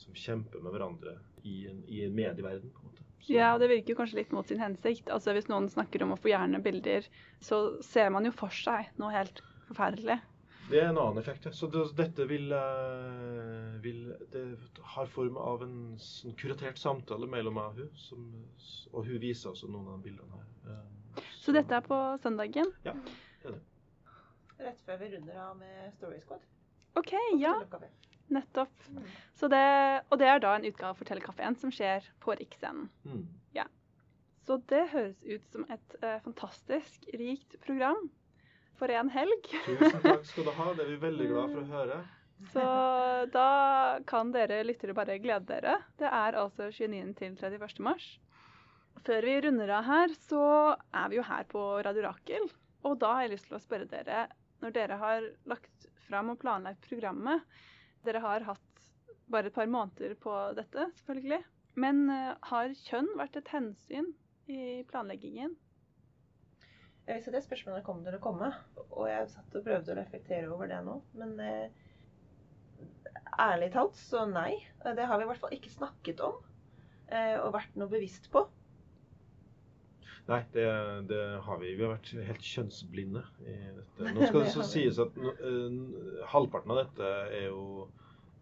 [0.02, 1.16] som kjemper med hverandre
[1.48, 2.70] i en, i en medieverden.
[2.74, 3.06] på en måte.
[3.30, 5.10] Ja, og det virker kanskje litt mot sin hensikt.
[5.12, 7.06] Altså Hvis noen snakker om å få gjerne bilder,
[7.40, 10.18] så ser man jo for seg noe helt forferdelig.
[10.70, 11.46] Det er en annen effekt.
[11.46, 11.52] Ja.
[11.54, 14.44] Så det, dette vil, uh, vil, Det
[14.94, 18.28] har form av en sånn kuratert samtale mellom meg og hun, som,
[18.92, 20.48] og hun viser også noen av de bildene her.
[20.62, 21.26] Så.
[21.46, 21.56] så.
[21.58, 22.72] dette er på søndagen?
[22.86, 22.94] Ja,
[23.42, 23.62] det er det.
[24.62, 26.46] Rett før vi runder av med Story Squad.
[27.00, 27.56] OK, ja.
[28.32, 28.72] Nettopp.
[29.42, 29.66] Det,
[30.08, 32.86] og det er da en utgave av Fortellerkafeen som skjer på Riksscenen.
[33.02, 33.24] Mm.
[33.56, 33.66] Ja.
[34.46, 38.08] Så det høres ut som et uh, fantastisk rikt program
[38.78, 39.50] for en helg.
[39.66, 40.68] Tusen takk skal du ha.
[40.78, 42.00] Det er vi veldig glad for å høre.
[42.50, 42.62] Så
[43.30, 43.48] da
[44.08, 45.76] kan dere lyttere bare glede dere.
[46.00, 47.12] Det er altså 29.
[47.18, 47.82] til 31.
[47.86, 48.08] mars.
[49.06, 50.44] Før vi runder av her, så
[50.74, 52.48] er vi jo her på Radio Rakel.
[52.86, 54.26] Og da har jeg lyst til å spørre dere,
[54.62, 57.46] når dere har lagt fram og planlagt programmet,
[58.06, 58.86] dere har hatt
[59.32, 61.42] bare et par måneder på dette, selvfølgelig.
[61.80, 64.10] Men uh, har kjønn vært et hensyn
[64.50, 65.54] i planleggingen?
[67.06, 68.52] Jeg visste at det spørsmålet kom til å komme,
[68.90, 70.98] og jeg satt og prøvde å reflektere over det nå.
[71.18, 71.66] Men uh,
[73.42, 74.60] ærlig talt så nei.
[74.84, 78.44] Det har vi i hvert fall ikke snakket om uh, og vært noe bevisst på.
[80.26, 80.66] Nei, det,
[81.10, 81.72] det, har vi.
[81.74, 84.12] Vi har vært helt kjønnsblinde i dette.
[84.14, 85.72] Nå skal det så sies at uh,
[86.30, 87.08] halvparten av dette
[87.40, 87.88] er jo,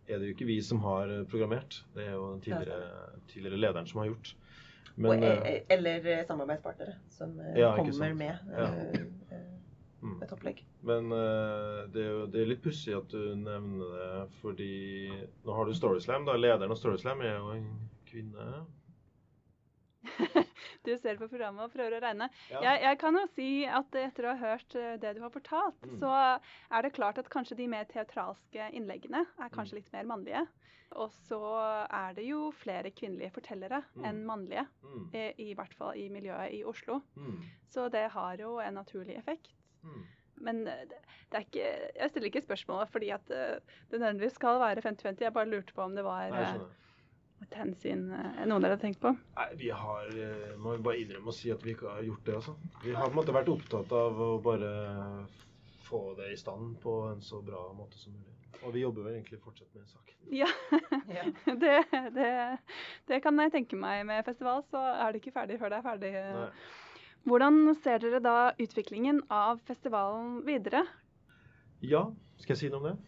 [0.04, 1.80] er det jo ikke vi som har programmert.
[1.94, 4.34] Det er jo den tidligere, tidligere lederen som har gjort.
[5.00, 8.68] Men, Og, e- eller samarbeidspartnere som ja, kommer med ja.
[10.04, 10.60] uh, et opplegg.
[10.84, 14.74] Men det, er jo, det er litt pussig at du nevner det, fordi
[15.44, 16.28] nå har du Storyslam.
[16.28, 17.66] da, Lederen av Storyslam er jo en
[18.08, 18.52] kvinne.
[20.86, 22.30] du ser på programmet og prøver å regne.
[22.52, 22.62] Ja.
[22.68, 25.80] Jeg, jeg, kan jo si at etter å ha hørt eh, det du har fortalt,
[25.84, 25.98] mm.
[26.02, 29.80] så er det klart at kanskje de mer teatralske innleggene er kanskje mm.
[29.80, 30.44] litt mer mannlige.
[30.98, 31.38] Og så
[31.86, 34.06] er det jo flere kvinnelige fortellere mm.
[34.08, 34.64] enn mannlige.
[34.82, 35.04] Mm.
[35.14, 36.98] I, I, hvert fall i miljøet i Oslo.
[37.14, 37.44] Mm.
[37.70, 39.52] Så det har jo en naturlig effekt.
[40.40, 40.98] Men eh,
[41.30, 43.58] er ikke, jeg stiller ikke spørsmålet fordi at eh,
[43.90, 45.24] det nødvendigvis skal være 50-50.
[45.26, 46.54] Jeg bare lurte på om det var Nei,
[47.56, 49.12] hensyn eh, noen dere har tenkt på?
[49.36, 50.10] Nei, Vi har
[50.60, 52.34] må vi bare innrømme å si at vi ikke har gjort det.
[52.40, 52.56] altså.
[52.84, 54.72] Vi har på en måte vært opptatt av å bare
[55.90, 58.36] få det i stand på en så bra måte som mulig.
[58.60, 60.14] Og vi jobber vel egentlig fortsatt med saken.
[60.20, 60.30] sak.
[60.36, 60.48] Ja.
[61.64, 61.76] det,
[62.14, 62.30] det,
[63.08, 64.04] det kan jeg tenke meg.
[64.06, 66.12] Med festival så er det ikke ferdig før det er ferdig.
[66.14, 66.50] Nei.
[67.28, 70.84] Hvordan ser dere da utviklingen av festivalen videre?
[71.84, 72.06] Ja,
[72.40, 72.98] skal jeg si noe om det?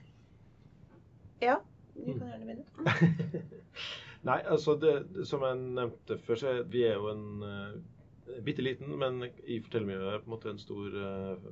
[1.43, 1.57] ja,
[1.97, 3.43] du kan gjerne begynne.
[4.23, 4.93] Nei, altså det,
[5.27, 9.57] som jeg nevnte før, så er vi er jo en uh, bitte liten, men i
[9.65, 11.49] fortellermiljøet på en måte en stor uh,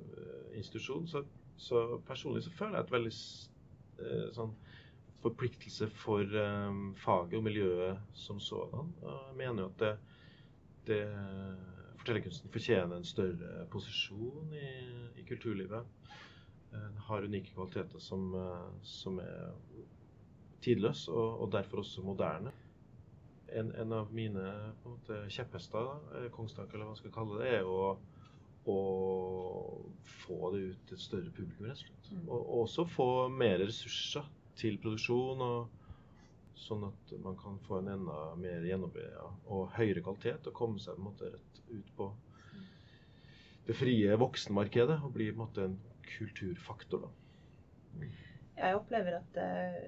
[0.55, 1.09] institusjon.
[1.11, 1.25] Så,
[1.59, 3.11] så personlig så føler jeg et veldig
[4.01, 4.55] eh, sånn
[5.21, 8.95] forpliktelse for um, faget og miljøet som sådan.
[9.03, 9.91] Jeg mener jo at det,
[10.89, 11.01] det
[12.01, 14.71] fortellerkunsten fortjener en større posisjon i,
[15.21, 15.85] i kulturlivet.
[16.73, 18.31] Den har unike kvaliteter som,
[18.87, 19.53] som er
[20.65, 22.53] tidløs og, og derfor også moderne.
[23.59, 24.43] En, en av mine
[24.83, 25.89] på en måte, kjepphester,
[26.35, 27.97] kongstak eller hva man skal kalle det, er å,
[28.71, 28.77] å
[30.25, 32.11] få det ut til et større publikum, rett og slett.
[32.21, 34.29] Og, og også få mer ressurser
[34.61, 35.81] til produksjon, og,
[36.61, 40.99] sånn at man kan få en enda mer gjennomarbeidet og høyere kvalitet og komme seg
[40.99, 42.11] på en måte rett ut på
[43.69, 45.79] det frie voksenmarkedet og bli på en måte en
[46.11, 47.07] kulturfaktor.
[47.07, 48.09] da.
[48.61, 49.85] Jeg opplever at eh,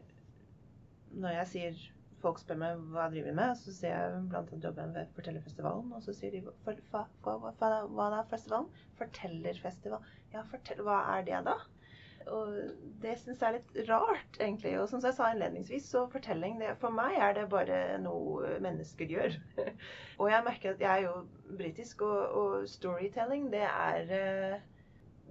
[1.12, 1.82] når jeg sier
[2.22, 5.92] folk spør meg hva jeg driver med, så sier jeg blant annet jobben ved Fortellerfestivalen.
[5.96, 7.52] Og så sier de hva, hva, hva,
[7.90, 8.70] hva, er festivalen?
[9.00, 10.10] Fortellerfestival.
[10.34, 11.56] Ja, fortell, hva er det da?
[12.30, 12.52] Og
[13.02, 14.76] det syns jeg er litt rart, egentlig.
[14.78, 19.10] Og som jeg sa innledningsvis, så fortelling det, For meg er det bare noe mennesker
[19.10, 19.36] gjør.
[20.20, 24.60] og jeg merker at jeg er jo britisk, og, og storytelling, det er eh,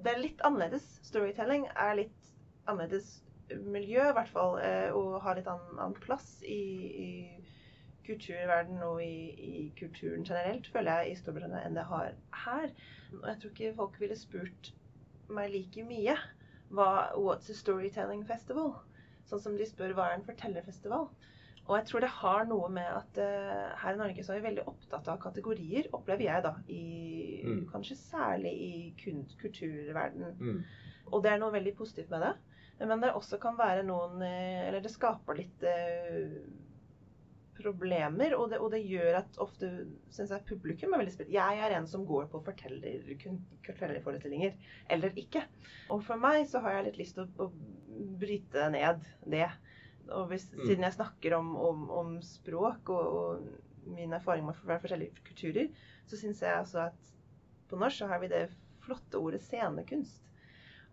[0.02, 0.88] Det er litt annerledes.
[1.06, 2.32] Storytelling er litt
[2.68, 3.22] annerledes
[3.60, 6.62] miljø, i hvert fall, eh, og har litt annen, annen plass i,
[7.06, 7.10] i
[8.08, 12.14] kulturverden og i, i kulturen generelt, føler jeg, i Storbritannia enn det har
[12.45, 12.70] her.
[13.20, 14.72] Og jeg tror ikke folk ville spurt
[15.32, 16.16] meg like mye
[16.72, 18.74] hva What's a storytelling festival?
[19.28, 21.10] Sånn som de spør hva er en fortellerfestival?
[21.68, 24.47] Og jeg tror det har noe med at uh, her i Norge så er vi
[24.49, 26.86] veldig opptatt av kategorier, opplever jeg da, i,
[27.41, 27.62] Mm.
[27.72, 28.74] kanskje særlig i
[29.04, 30.36] kun, kulturverden.
[30.39, 30.60] Mm.
[31.12, 32.34] Og det er noe veldig positivt med det.
[32.80, 36.32] Men det også kan være noen eh, Eller det skaper litt eh,
[37.62, 38.34] problemer.
[38.38, 39.68] Og det, og det gjør at ofte
[40.14, 41.34] syns jeg publikum er veldig spilt.
[41.34, 44.52] Jeg er en som går på fortellerforestillinger,
[44.90, 45.42] eller ikke.
[45.94, 47.48] Og for meg så har jeg litt lyst til å, å
[48.22, 48.98] bryte ned
[49.30, 49.50] det.
[50.12, 50.62] Og hvis, Mm.
[50.66, 53.30] siden jeg snakker om, om, om språk og, og
[53.96, 55.68] min erfaring med forskjellige kulturer,
[56.10, 57.00] så syns jeg altså at
[57.70, 58.44] på norsk så har vi det
[58.84, 60.18] flotte ordet scenekunst.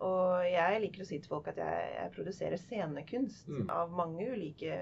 [0.05, 3.71] Og jeg liker å si til folk at jeg, jeg produserer scenekunst Mm.
[3.75, 4.77] av mange ulike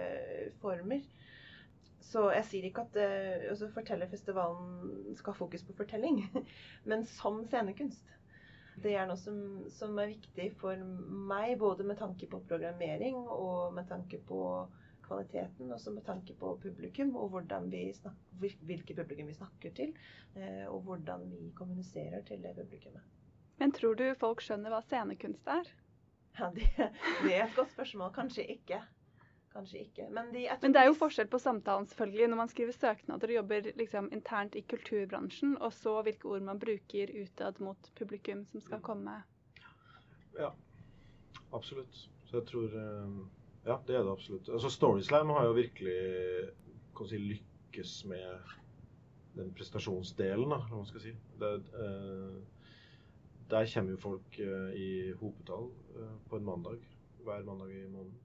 [0.61, 1.01] former.
[2.07, 2.99] Så jeg sier ikke at
[3.51, 6.21] altså Fortellerfestivalen skal ha fokus på fortelling,
[6.91, 8.13] men som scenekunst.
[8.83, 9.39] Det er noe som,
[9.73, 14.41] som er viktig for meg, både med tanke på programmering og med tanke på
[15.07, 19.95] kvaliteten, også med tanke på publikum og hvordan vi snak, hvilke publikum vi snakker til,
[20.37, 23.03] eh, og hvordan vi kommuniserer til det publikummet.
[23.61, 25.73] Men tror du folk skjønner hva scenekunst er?
[26.37, 26.69] Ja, det,
[27.25, 28.13] det er et godt spørsmål.
[28.17, 28.83] Kanskje ikke.
[29.57, 30.09] Kanskje ikke.
[30.13, 33.39] Men, de, Men det er jo forskjell på samtalen selvfølgelig når man skriver søknader og
[33.39, 38.61] jobber liksom internt i kulturbransjen, og så hvilke ord man bruker utad mot publikum som
[38.61, 39.17] skal komme.
[40.37, 40.51] Ja,
[41.57, 42.03] absolutt.
[42.29, 43.17] Så jeg tror eh,
[43.67, 44.49] Ja, det er det absolutt.
[44.53, 45.97] Altså Storyslam har jo virkelig
[46.97, 48.53] kan si, lykkes med
[49.37, 51.15] den prestasjonsdelen, da, hva man skal si.
[51.41, 52.37] Det, eh,
[53.51, 54.89] der kommer jo folk eh, i
[55.21, 56.81] hopetall eh, på en mandag.
[57.27, 58.17] Hver mandag i måneden.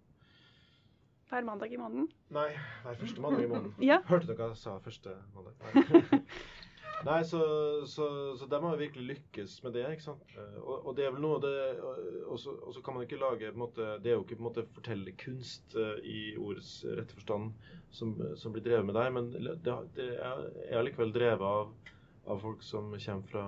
[1.31, 2.09] Hver mandag i måneden.
[2.35, 2.49] Nei,
[2.83, 3.75] hver første mandag i måneden.
[3.91, 4.01] Ja.
[4.09, 5.53] Hørte dere hva jeg sa første mandag?
[5.61, 6.19] Nei,
[7.07, 7.39] Nei så,
[7.89, 8.07] så,
[8.37, 9.85] så de har virkelig lykkes med det.
[9.95, 10.35] ikke sant?
[10.37, 11.53] Eh, Og, og det er vel noe av det
[12.27, 14.49] Og så og så kan man ikke lage måte, Det er jo ikke på en
[14.49, 17.53] måte fortellerkunst i ordets rette forstand
[17.91, 19.55] som, som blir drevet med der, men det,
[19.97, 20.45] det er,
[20.79, 21.73] allikevel drevet av,
[22.31, 23.41] av folk som kommer fra,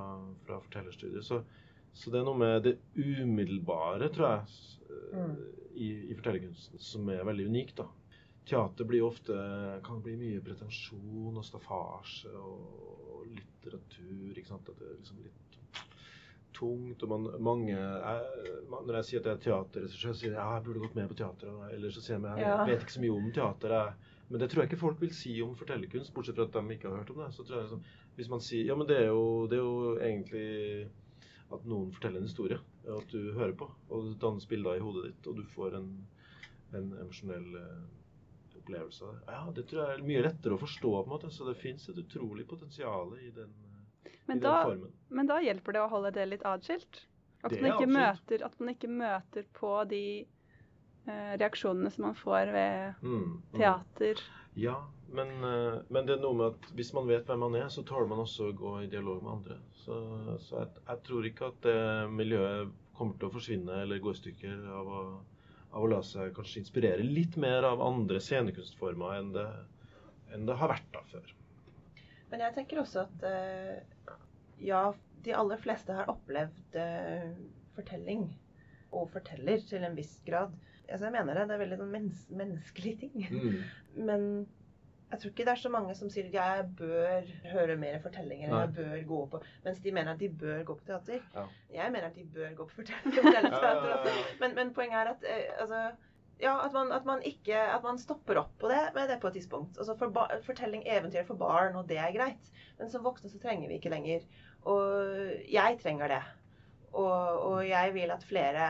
[0.48, 1.24] fra fortellerstudiet.
[1.24, 1.38] Så,
[1.94, 4.56] så det er noe med det umiddelbare, tror jeg,
[5.14, 5.36] eh,
[5.76, 7.78] i, i fortellerkunsten som er veldig unikt.
[7.82, 7.88] da.
[8.46, 9.36] Teater blir ofte,
[9.86, 14.34] kan bli mye pretensjon og staffasje og litteratur.
[14.36, 14.68] ikke sant?
[14.74, 15.60] At det er liksom litt
[16.54, 17.04] tungt.
[17.04, 20.66] og man, mange, jeg, Når jeg sier at jeg er teaterregissør, sier jeg ja, jeg
[20.68, 21.54] burde gått med på teater.
[21.72, 22.66] Eller så sier jeg jeg Ja.
[22.68, 23.78] vet ikke så mye om teater.
[23.78, 23.94] Jeg.
[24.30, 26.90] Men det tror jeg ikke folk vil si om fortellerkunst, bortsett fra at de ikke
[26.90, 27.32] har hørt om det.
[27.34, 27.84] Så tror jeg liksom,
[28.16, 30.90] Hvis man sier ja, men det er jo, det er jo egentlig
[31.54, 35.10] at noen forteller en historie, at du hører på, og det dannes bilder i hodet
[35.10, 35.92] ditt, og du får en,
[36.74, 39.24] en emosjonell uh, opplevelse av det.
[39.36, 41.88] Ja, det tror jeg er mye lettere å forstå, på en måte, så det fins
[41.92, 43.56] et utrolig potensial i den,
[44.28, 44.94] men i da, den formen.
[45.10, 47.04] men da hjelper det å holde det litt atskilt.
[47.44, 50.04] At at man ikke møter på de
[51.10, 53.58] uh, reaksjonene som man får ved Mm, mm.
[53.58, 54.22] teater.
[54.56, 54.78] Ja,
[55.14, 57.86] men, eh, men det er noe med at hvis man vet hvem man er, så
[57.88, 59.60] tåler man også å gå i dialog med andre.
[59.84, 60.00] Så,
[60.42, 61.84] så jeg, jeg tror ikke at det
[62.14, 65.04] miljøet kommer til å forsvinne eller gå i stykker av å,
[65.74, 69.48] av å la seg kanskje inspirere litt mer av andre scenekunstformer enn det,
[70.34, 71.34] enn det har vært da før.
[72.34, 74.18] Men jeg tenker også at eh,
[74.66, 74.88] ja,
[75.26, 77.30] de aller fleste har opplevd eh,
[77.78, 78.28] fortelling.
[78.94, 80.54] Og forteller til en viss grad.
[80.88, 81.48] Altså, jeg mener det.
[81.50, 83.24] Det er veldig sånn mennes menneskelig ting.
[83.30, 83.56] Mm.
[84.10, 84.28] Men
[85.14, 88.48] jeg tror ikke det er så mange som sier at jeg bør høre mer fortellinger.
[88.50, 91.22] eller jeg bør gå på, Mens de mener at de bør gå på teater.
[91.36, 91.44] Ja.
[91.74, 94.10] Jeg mener at de bør gå på fortell- fortellerteater.
[94.10, 94.26] Ja.
[94.42, 95.84] Men, men poenget er at eh, altså,
[96.42, 99.28] ja, at man, at man ikke At man stopper opp på det med det på
[99.30, 99.78] et tidspunkt.
[99.78, 102.50] Altså for ba fortelling, eventyr for barn, og det er greit.
[102.80, 104.26] Men som voksne så trenger vi ikke lenger.
[104.66, 106.24] Og jeg trenger det.
[106.94, 108.66] Og, og jeg vil at flere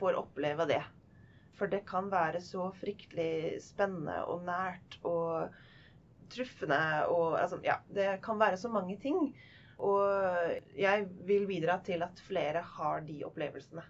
[0.00, 0.82] får oppleve det.
[1.58, 5.52] For det kan være så fryktelig spennende og nært og
[6.32, 9.34] truffende og altså, Ja, det kan være så mange ting.
[9.78, 10.06] Og
[10.78, 13.82] jeg vil bidra til at flere har de opplevelsene.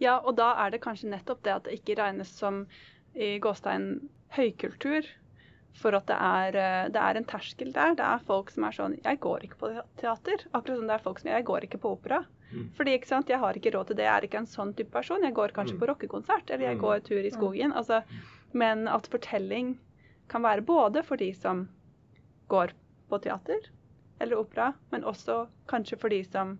[0.00, 2.62] Ja, og da er det kanskje nettopp det at det ikke regnes som
[3.18, 5.06] i gåstein høykultur.
[5.78, 7.94] For at det er, eh, det er en terskel der.
[7.94, 9.68] Det er folk som er sånn Jeg går ikke på
[10.00, 10.44] teater.
[10.52, 12.24] Akkurat som det er folk som Jeg går ikke på opera.
[12.52, 12.70] Mm.
[12.74, 14.04] Fordi ikke sant, jeg har ikke råd til det.
[14.08, 15.22] Jeg er ikke en sånn type person.
[15.22, 15.80] Jeg går kanskje Mm.
[15.80, 17.72] på rockekonsert, eller jeg går går tur i skogen.
[17.76, 18.02] Altså,
[18.54, 19.78] men at fortelling
[20.28, 21.68] kan være både for de som
[22.48, 22.72] går
[23.10, 23.68] på teater
[24.20, 26.58] eller opera, men også kanskje for de som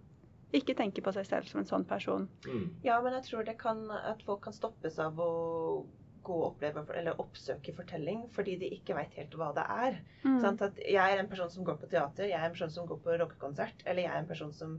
[0.53, 2.29] ikke tenker på seg selv som en sånn person.
[2.47, 2.71] Mm.
[2.85, 5.85] Ja, men jeg tror det kan, at folk kan stoppes av å
[6.29, 9.99] gå og oppleve eller oppsøke fortelling fordi de ikke veit helt hva det er.
[10.27, 10.39] Mm.
[10.45, 12.89] Sånn At jeg er en person som går på teater, jeg er en person som
[12.89, 14.79] går på rockekonsert, eller jeg er en person som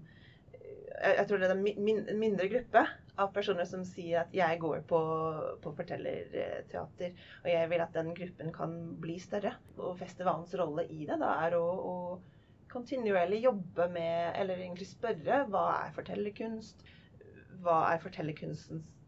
[0.99, 2.81] jeg, tror det er en mindre gruppe
[3.19, 4.99] av personer som sier at jeg går på,
[5.63, 9.53] på fortellerteater, og jeg vil at den gruppen kan bli større.
[9.77, 11.95] Og festivalens rolle i det da er å, å
[12.71, 16.83] kontinuerlig jobbe med, eller egentlig spørre, hva er fortellerkunst?
[17.63, 18.98] Hva er fortellerkunstens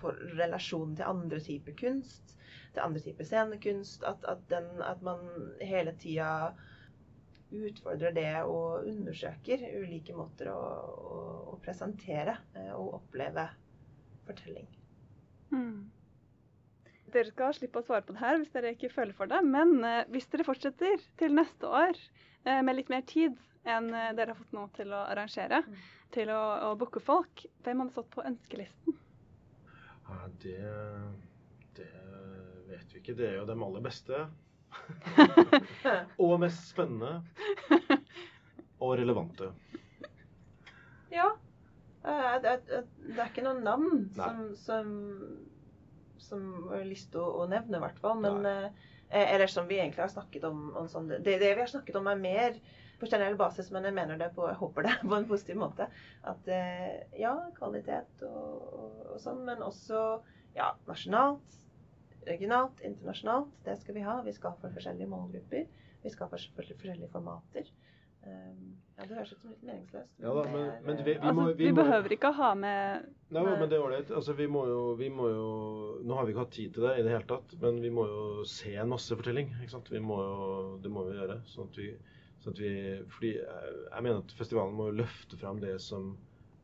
[0.00, 2.36] for relasjonen til andre typer kunst?
[2.74, 4.04] Til andre typer scenekunst?
[4.04, 5.22] At, at, den, at man
[5.64, 6.52] hele tida
[7.54, 11.18] utfordrer det og undersøker ulike måter å, å,
[11.54, 13.46] å presentere eh, og oppleve
[14.26, 14.66] fortelling.
[15.54, 15.86] Mm.
[17.14, 19.40] Dere skal slippe å svare på det her hvis dere ikke føler for det.
[19.46, 24.30] Men eh, hvis dere fortsetter til neste år eh, med litt mer tid enn dere
[24.30, 25.58] har fått nå til å arrangere,
[26.14, 28.98] til å, å booke folk, hvem hadde stått på ønskelisten?
[30.06, 30.58] Ja, det,
[31.78, 31.88] det
[32.68, 33.16] vet vi ikke.
[33.18, 34.26] Det er jo de aller beste.
[36.22, 37.22] og mest spennende.
[38.82, 39.50] Og relevante.
[41.12, 41.30] Ja.
[42.06, 42.56] Eh, Det,
[43.16, 44.90] er ikke noen navn som, som,
[46.22, 48.20] som jeg har lyst til å, nevne, i hvert fall.
[48.22, 48.68] Men eh,
[49.10, 52.10] eller som vi egentlig har snakket om, om sånn, det, det vi har snakket om,
[52.10, 52.60] er mer
[53.00, 55.88] på generell basis, men jeg mener det på, jeg håper det på en positiv måte.
[56.28, 60.02] At eh, ja, kvalitet og, og, og sånn, men også
[60.56, 61.58] ja, nasjonalt,
[62.26, 63.52] regionalt, internasjonalt.
[63.66, 64.20] Det skal vi ha.
[64.26, 65.66] Vi skal ha for forskjellige målgrupper.
[66.02, 67.68] Vi skal ha for for forskjellige formater.
[68.26, 70.14] Um, ja, det høres ut som litt meningsløst.
[70.18, 72.36] Ja da, men, er, men vi, vi, må, altså, vi, vi, må, behøver ikke å
[72.40, 73.52] ha med Nei, Nei.
[73.60, 74.10] men det er ålreit.
[74.18, 75.46] Altså, vi må jo, vi må jo
[76.06, 78.06] Nå har vi ikke hatt tid til det i det hele tatt, men vi må
[78.08, 79.52] jo se en masse fortelling.
[79.60, 79.92] ikke sant?
[79.92, 80.48] Vi må jo,
[80.82, 81.38] det må vi gjøre.
[81.52, 81.92] sånn at vi,
[82.46, 82.72] sånn vi
[83.10, 86.14] fordi jeg, jeg mener at festivalen må løfte fram det som,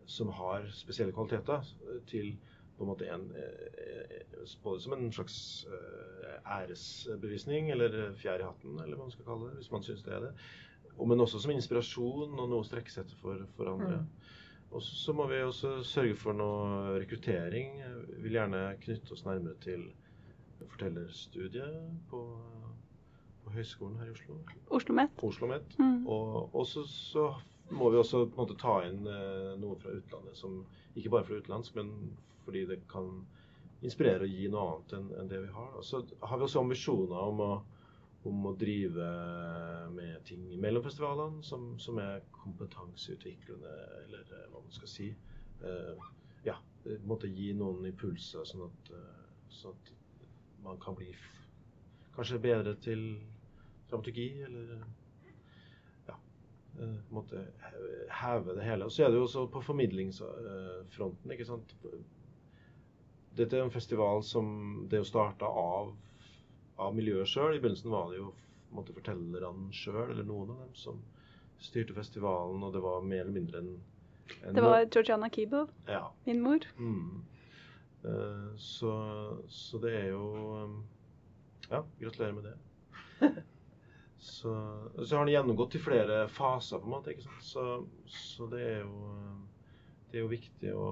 [0.06, 1.66] som har spesielle kvaliteter,
[2.10, 2.34] til
[2.76, 8.46] på en måte en eh, eh, Både som en slags eh, æresbevisning, eller fjær i
[8.46, 10.32] hatten, eller hva man skal kalle det, hvis man syns det er det.
[10.98, 14.00] Men også som inspirasjon og noe å strekke seg etter for, for andre.
[14.72, 17.78] Og så, må vi også sørge for noe rekruttering.
[18.08, 19.86] Vi vil gjerne knytte oss nærmere til
[20.62, 21.78] fortellerstudiet
[22.10, 22.22] på
[23.54, 24.38] Høgskolen her i Oslo.
[24.78, 25.24] Oslo Met.
[25.28, 25.78] Oslo Met.
[25.78, 26.06] Mm.
[26.06, 27.28] Og og så, så
[27.70, 30.62] må vi også på en måte ta inn eh, noe fra utlandet, som
[30.96, 31.92] ikke bare fra utenlands, men
[32.44, 33.08] fordi det kan
[33.82, 35.70] inspirere og gi noe annet enn en det vi har.
[35.78, 37.52] Og så har vi også ambisjoner om å,
[38.30, 39.08] om å drive
[39.96, 43.72] med ting mellom festivalene som, som er kompetanseutviklende,
[44.04, 45.08] eller eh, hva man skal si.
[45.62, 46.06] Eh,
[46.46, 49.92] ja, på en måte gi noen impulser, sånn at, eh, sånn at
[50.62, 51.10] man kan bli
[52.14, 53.06] kanskje bedre til
[53.92, 54.72] dramaturgi, eller
[56.08, 57.44] ja, eh, på en måte
[58.22, 58.88] heve det hele.
[58.88, 61.76] Og så er det jo også på formidlingsfronten, ikke sant.
[63.36, 64.48] Dette er en festival som
[64.90, 65.94] det er jo starta av,
[66.82, 67.54] av miljøet sjøl.
[67.56, 71.00] I begynnelsen var det jo på en måte fortellerne sjøl, eller noen av dem, som
[71.62, 73.72] styrte festivalen, og det var mer eller mindre en
[74.46, 76.06] En Det var Georgiana Keeble, Ja.
[76.24, 76.64] min mor.
[76.78, 77.22] Mm.
[78.04, 78.92] Eh, så,
[79.48, 80.22] så det er jo
[80.64, 80.76] um,
[81.70, 82.54] Ja, gratulerer med det.
[84.22, 84.52] Så,
[85.02, 87.10] så har den gjennomgått i flere faser, på en måte.
[87.10, 87.42] ikke sant?
[87.42, 87.64] Så,
[88.06, 89.40] så det er jo um,
[90.12, 90.88] det er jo viktig å,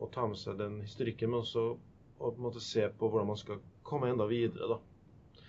[0.00, 3.28] å ta med seg den historikken, men også å på en måte se på hvordan
[3.28, 4.70] man skal komme enda videre.
[4.70, 5.42] da.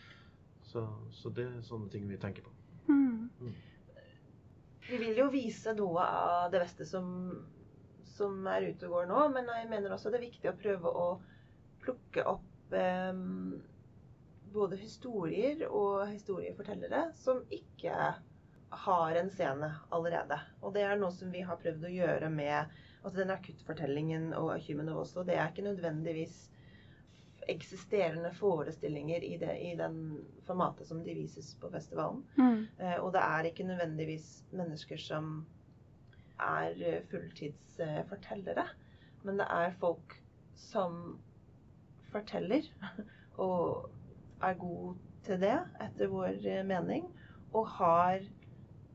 [0.68, 0.84] Så,
[1.16, 2.52] så det er sånne ting vi tenker på.
[2.92, 3.54] Mm.
[4.90, 7.08] Vi vil jo vise noe av det beste som,
[8.12, 10.92] som er ute og går nå, men jeg mener også det er viktig å prøve
[10.92, 11.08] å
[11.86, 13.24] plukke opp eh,
[14.54, 17.94] både historier og historiefortellere som ikke
[18.70, 20.40] har en scene allerede.
[20.62, 24.58] Og det er noe som vi har prøvd å gjøre med altså den akuttfortellingen og
[24.68, 25.24] Human of Oslo.
[25.28, 26.48] Det er ikke nødvendigvis
[27.48, 30.18] eksisterende forestillinger i, det, i den
[30.48, 32.24] formatet som de vises på festivalen.
[32.36, 32.66] Mm.
[32.78, 35.46] Eh, og det er ikke nødvendigvis mennesker som
[36.44, 38.68] er eh, fulltidsfortellere,
[39.24, 40.18] men det er folk
[40.60, 41.18] som
[42.12, 42.68] forteller,
[43.48, 43.88] og
[44.44, 47.08] er god til det, etter vår eh, mening,
[47.54, 48.22] og har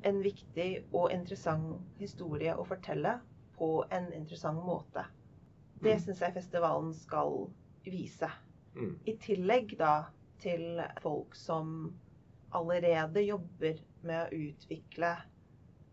[0.04, 3.18] en viktig og interessant historie å fortelle
[3.58, 5.04] på en interessant måte.
[5.82, 6.00] Det Mm.
[6.00, 7.50] syns jeg festivalen skal
[7.84, 8.30] vise.
[8.74, 8.98] Mm.
[9.06, 10.04] I tillegg da
[10.38, 11.92] til folk som
[12.52, 15.16] allerede jobber med å utvikle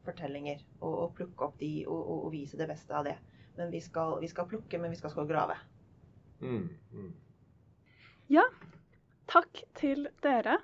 [0.05, 3.17] fortellinger og, og plukke opp de og, og, og vise det beste av det.
[3.57, 5.57] Men vi skal, vi skal plukke, men vi skal også grave.
[6.39, 6.69] Mm.
[6.91, 7.13] Mm.
[9.29, 10.55] Takk til dere,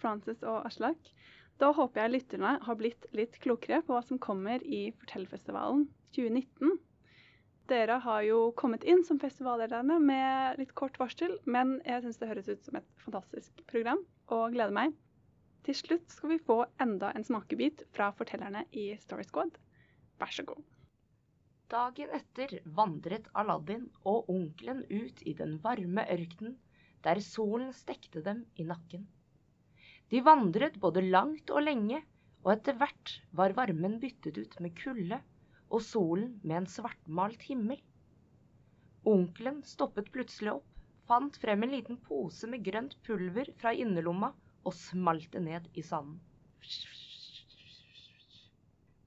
[0.00, 1.10] Frances og Aslak.
[1.60, 5.82] Da håper jeg lytterne har blitt litt klokere på hva som kommer i Fortellfestivalen
[6.16, 6.78] 2019.
[7.68, 12.30] Dere har jo kommet inn som festivallederne med litt kort varsel, men jeg syns det
[12.30, 14.00] høres ut som et fantastisk program,
[14.32, 14.94] og gleder meg.
[15.68, 19.58] Til slutt skal vi få enda en smakebit fra fortellerne i Story Squad.
[20.16, 20.64] Vær så god.
[21.68, 26.56] Dagen etter vandret Aladdin og onkelen ut i den varme ørkenen,
[27.06, 29.06] der solen stekte dem i nakken.
[30.10, 32.00] De vandret både langt og lenge,
[32.44, 35.18] og etter hvert var varmen byttet ut med kulde
[35.68, 37.80] og solen med en svartmalt himmel.
[39.08, 40.68] Onkelen stoppet plutselig opp,
[41.08, 44.32] fant frem en liten pose med grønt pulver fra innerlomma
[44.64, 46.18] og smalt det ned i sanden.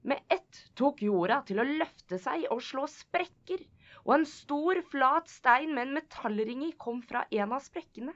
[0.02, 3.62] Med ett tok jorda til å løfte seg og slå sprekker,
[4.04, 8.14] og en stor, flat stein med en metallring i kom fra en av sprekkene.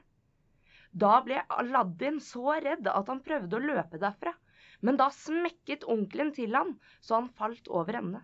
[0.91, 4.33] Da ble Aladdin så redd at han prøvde å løpe derfra,
[4.81, 8.23] men da smekket onkelen til han så han falt over ende.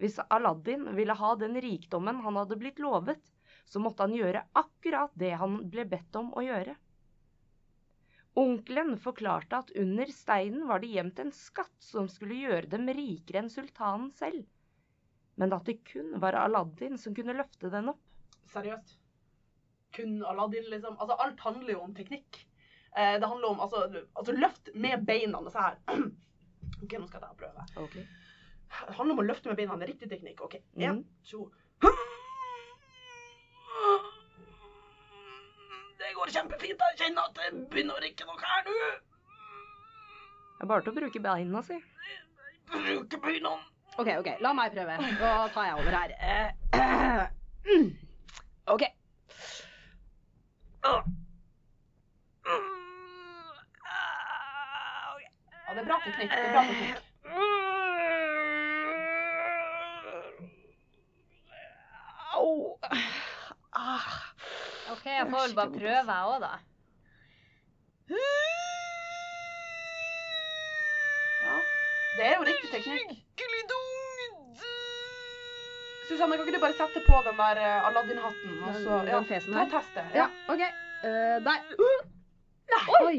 [0.00, 3.20] Hvis Aladdin ville ha den rikdommen han hadde blitt lovet,
[3.68, 6.76] så måtte han gjøre akkurat det han ble bedt om å gjøre.
[8.40, 13.42] Onkelen forklarte at under steinen var det gjemt en skatt som skulle gjøre dem rikere
[13.42, 14.46] enn sultanen selv,
[15.40, 18.00] men at det kun var Aladdin som kunne løfte den opp.
[18.52, 18.96] Seriøst.
[19.96, 20.96] Kun Aladdin, liksom.
[21.00, 22.42] Altså, alt handler jo om teknikk.
[22.96, 23.84] Eh, det handler om altså,
[24.18, 25.40] altså løft med beina.
[25.50, 25.78] Så her.
[26.84, 27.66] OK, nå skal jeg prøve.
[28.70, 29.76] Det handler om å løfte med beina.
[29.80, 30.44] Det er riktig teknikk.
[30.46, 30.60] OK.
[30.76, 31.04] Én, Mhm.
[31.30, 31.50] to
[36.00, 36.80] Det går kjempefint.
[36.90, 38.74] Jeg kjenner at det begynner å rikke noe her nå.
[40.60, 41.76] Det er bare til å bruke beina si.
[42.70, 43.52] Bruke beina.
[43.98, 44.96] OK, ok, la meg prøve.
[45.20, 46.10] Da tar jeg over her.
[46.30, 46.48] Eh,
[48.74, 48.82] OK.
[55.68, 56.30] Ja, det er bra teknikk.
[56.30, 56.96] Det er bra teknikk.
[62.34, 62.78] Au.
[64.92, 66.52] OK, jeg får vel bare prøve, jeg òg, da.
[71.44, 71.56] Ja,
[72.16, 73.20] det er jo riktig teknikk.
[76.10, 78.56] Susanne, kan ikke du bare sette på den der eh, Aladdin-hatten?
[78.66, 79.68] og så- Den- den fesen her?
[79.70, 80.14] Ta testet.
[80.18, 80.62] Ja, OK.
[81.00, 81.58] Uh, der.
[83.06, 83.18] Oi.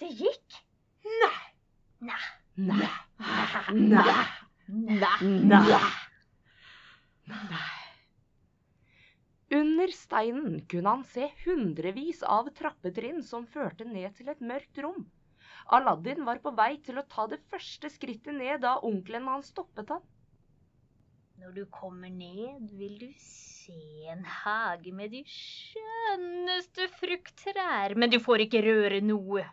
[0.00, 0.58] Det gikk.
[1.04, 1.38] Nei.
[2.00, 2.18] Nei.
[2.58, 2.88] Nei.
[5.48, 5.80] Nei.
[9.58, 15.06] Under steinen kunne han se hundrevis av trappetrinn som førte ned til et mørkt rom.
[15.72, 19.88] Aladdin var på vei til å ta det første skrittet ned da onkelen hans stoppet
[19.94, 20.04] han.
[21.38, 23.76] Når du kommer ned, vil du se
[24.10, 29.44] en hage med de skjønneste frukttrær, men du får ikke røre noe.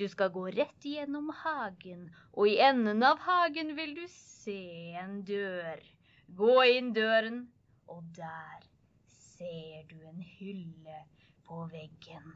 [0.00, 4.56] Du skal gå rett gjennom hagen, og i enden av hagen vil du se
[5.02, 5.84] en dør.
[6.40, 7.40] Gå inn døren,
[7.84, 8.64] og der
[9.12, 11.04] ser du en hylle
[11.44, 12.32] på veggen.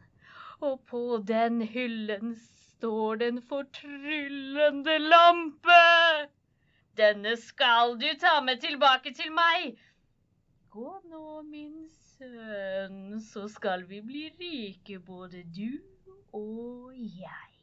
[0.61, 5.85] Og på den hyllen står det en fortryllende lampe.
[6.99, 9.77] Denne skal du ta med tilbake til meg.
[10.75, 11.85] Gå nå, min
[12.19, 15.79] sønn, så skal vi bli rike, både du
[16.35, 17.55] og jeg.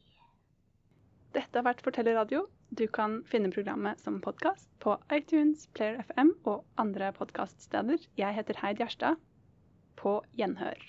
[1.36, 2.46] Dette har vært Fortellerradio.
[2.72, 8.06] Du kan finne programmet som podkast på iTunes, Player FM og andre podkaststeder.
[8.16, 9.20] Jeg heter Heid Gjerstad.
[10.00, 10.80] På gjenhør.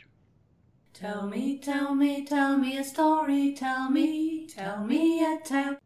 [0.93, 5.77] Tell me, tell me, tell me a story, tell me, tell me a tale.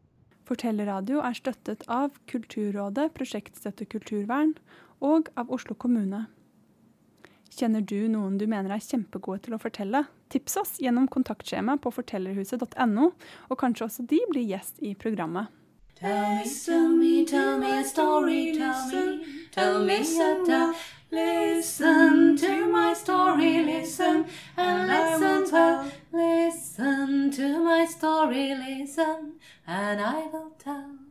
[0.48, 4.56] Fortellerradio er støttet av Kulturrådet, Prosjektstøtte kulturvern
[5.02, 6.26] og av Oslo kommune.
[7.52, 10.06] Kjenner du noen du mener er kjempegode til å fortelle?
[10.32, 13.10] Tips oss gjennom kontaktskjema på fortellerhuset.no,
[13.50, 15.52] og kanskje også de blir gjest i programmet.
[16.00, 18.56] Tell me, tell me, tell me a story,
[19.52, 20.72] tell me, tell me.
[21.12, 24.24] Listen to my story, listen
[24.56, 25.92] and listen well.
[26.10, 29.34] Listen to my story, listen,
[29.66, 31.01] and I will tell.